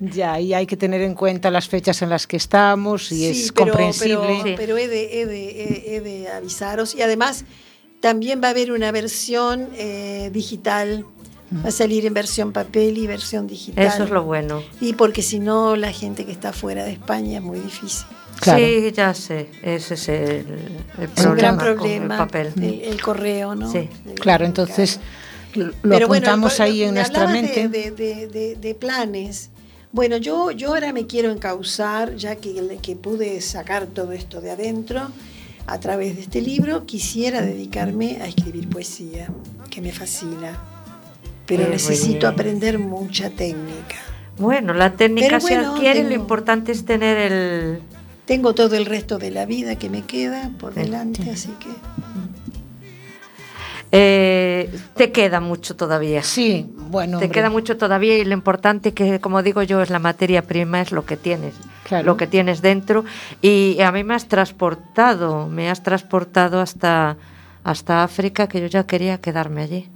[0.00, 3.52] Ya, y hay que tener en cuenta las fechas en las que estamos y es
[3.52, 4.16] pero, comprensible.
[4.18, 4.54] Pero, Sí.
[4.56, 6.94] pero he, de, he de- he de avisaros.
[6.96, 7.44] Y además,
[8.00, 11.04] también va a haber una versión eh, digital.
[11.64, 13.84] Va a salir en versión papel y versión digital.
[13.86, 14.62] Eso es lo bueno.
[14.80, 18.06] Y porque si no, la gente que está fuera de España es muy difícil.
[18.40, 18.58] Claro.
[18.64, 19.48] Sí, ya sé.
[19.62, 20.18] Ese es el,
[20.98, 22.16] el Es un gran problema con el problema.
[22.18, 22.52] papel.
[22.56, 23.70] El, el correo, ¿no?
[23.70, 23.88] Sí.
[24.16, 24.98] Claro, entonces
[25.54, 27.68] lo Pero bueno, apuntamos lo- ahí en nuestra mente.
[27.68, 29.50] De, de- de- de planes.
[29.92, 34.50] Bueno, yo, yo ahora me quiero encauzar, ya que, que pude sacar todo esto de
[34.50, 35.08] adentro
[35.66, 39.28] a través de este libro, quisiera dedicarme a escribir poesía,
[39.70, 40.60] que me fascina.
[41.46, 42.26] Pero Eh, muy necesito bien.
[42.26, 43.96] aprender mucha técnica.
[44.38, 47.80] Bueno, la técnica bueno, se adquiere, lo tengo- importante es tener el...
[48.26, 51.68] Tengo todo el resto de la vida que me queda por delante, así que...
[53.92, 56.22] eh, te queda mucho todavía.
[56.22, 57.18] Sí, bueno.
[57.18, 60.42] Te hombre, queda mucho todavía y lo importante que, como digo yo, es la materia
[60.42, 62.04] prima, es lo que tienes, Claro.
[62.04, 63.04] lo que tienes dentro.
[63.40, 67.16] Y a mí me has transportado, me has transportado hasta,
[67.62, 69.88] hasta África, que yo ya quería quedarme allí.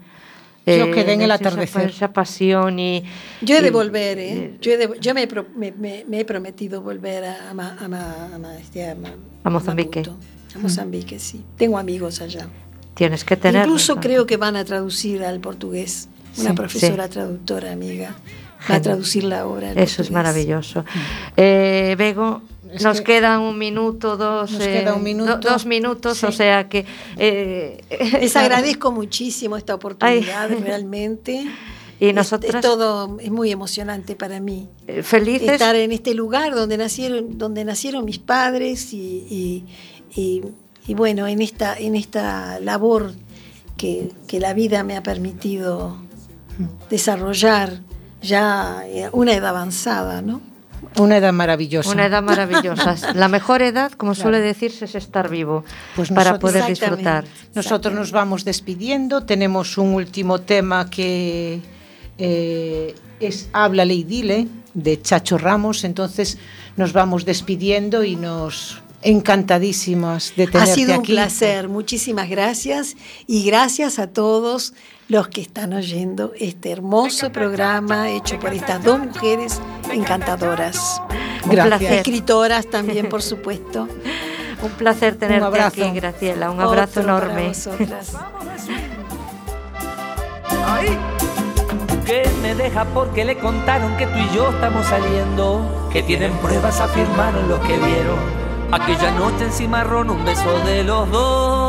[0.67, 1.91] Eh, Yo quedé en el esa- atardecer.
[1.91, 3.03] Esa, pasión y...
[3.41, 4.57] Yo he de y- volver, ¿eh?
[4.61, 8.89] Yo, he de- yo me, me- me- me he prometido volver a, a, a este,
[8.91, 10.01] a Mozambique.
[10.01, 10.17] Maputo.
[10.55, 11.43] A Mozambique, sí.
[11.57, 12.47] Tengo amigos allá.
[12.95, 13.65] Tienes que tener...
[13.65, 16.09] Incluso creo que van a traducir al portugués.
[16.39, 18.15] Una Sí, profesora traductora amiga
[18.71, 19.71] va a traducir la obra.
[19.73, 20.11] Eso es portugués.
[20.13, 20.85] maravilloso.
[21.37, 22.43] Eh, Bego,
[22.73, 25.37] Es nos que- queda un minuto, dos, Nos eh, queda un minuto.
[25.39, 26.27] do- dos minutos, Sí.
[26.27, 26.85] o sea que...
[27.17, 27.81] eh,
[28.21, 30.61] Les agradezco muchísimo esta oportunidad, Ay.
[30.65, 31.47] realmente.
[31.99, 34.69] Y Es- nosotras- Es, todo, es muy emocionante para mí.
[34.87, 35.51] eh, felices.
[35.51, 38.99] estar en este lugar donde nacieron, donde nacieron mis padres y,
[39.29, 39.65] y-
[40.21, 40.43] y-
[40.87, 43.13] y bueno, en esta, en esta labor
[43.77, 45.97] que, que la vida me ha permitido
[46.89, 47.81] desarrollar
[48.23, 50.41] ya a una edad avanzada, ¿no?
[50.99, 51.91] Una edad maravillosa.
[51.91, 52.97] Una edad maravillosa.
[53.15, 55.65] La mejor edad, como suele decirse, es estar vivo
[55.97, 57.25] Pues para nosotros- poder disfrutar.
[57.55, 59.25] Nosotros nos vamos despidiendo.
[59.25, 61.61] Tenemos un último tema que
[62.19, 65.85] eh, es Háblale y dile de Chacho Ramos.
[65.85, 66.39] Entonces
[66.77, 71.13] nos vamos despidiendo y nos encantadísimas de Ha tenerte sido un aquí.
[71.13, 74.75] placer, muchísimas gracias y gracias a todos
[75.11, 79.61] los que están oyendo este hermoso programa hecho por estas dos mujeres
[79.93, 81.03] encantadoras.
[81.43, 81.67] Un Gracias.
[81.67, 81.93] placer.
[81.99, 83.89] Escritoras también, por supuesto.
[84.63, 86.51] Un placer tenerte aquí, Graciela.
[86.51, 87.51] Un abrazo Otro enorme.
[90.67, 90.97] Ay,
[92.07, 95.89] que me deja porque le contaron que tú y yo estamos saliendo.
[95.93, 98.19] Que tienen pruebas, afirmaron lo que vieron.
[98.71, 101.60] Aquella noche en Cimarrón, un beso de los dos.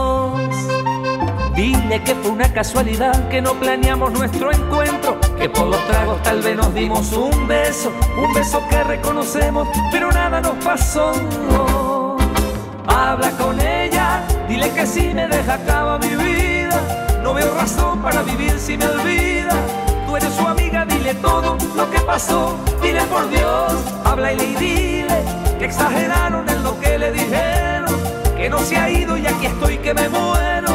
[1.55, 5.19] Dile que fue una casualidad, que no planeamos nuestro encuentro.
[5.37, 7.91] Que por los tragos tal vez nos dimos un beso.
[8.17, 11.11] Un beso que reconocemos, pero nada nos pasó.
[12.87, 16.81] Habla con ella, dile que si me deja acaba mi vida.
[17.21, 19.53] No veo razón para vivir si me olvida.
[20.07, 22.55] Tú eres su amiga, dile todo lo que pasó.
[22.81, 23.73] Dile por Dios,
[24.05, 25.23] habla y dile
[25.59, 27.95] que exageraron en lo que le dijeron.
[28.37, 30.70] Que no se ha ido y aquí estoy que me muero.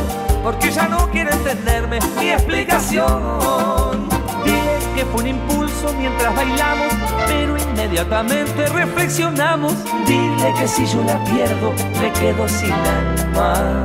[0.46, 4.08] Porque ya no quiere entenderme mi explicación.
[4.44, 6.94] Dile que fue un impulso mientras bailamos,
[7.26, 9.74] pero inmediatamente reflexionamos.
[10.06, 13.84] Dile que si yo la pierdo, me quedo sin alma.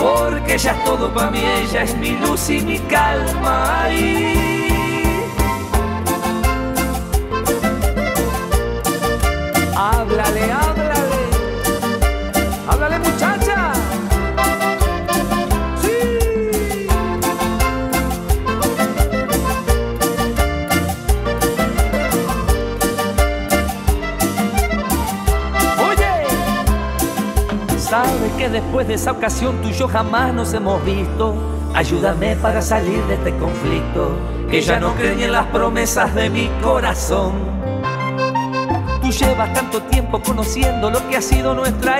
[0.00, 3.84] Porque ella es todo para mí, ella es mi luz y mi calma.
[3.84, 4.34] Ay.
[9.76, 10.98] Háblale, háblale.
[12.68, 12.97] Háblale,
[28.38, 31.34] que después de esa ocasión tú y yo jamás nos hemos visto.
[31.74, 34.16] Ayúdame para salir de este conflicto,
[34.48, 37.32] que ya no creen en las promesas de mi corazón.
[39.02, 41.96] Tú llevas tanto tiempo conociendo lo que ha sido nuestra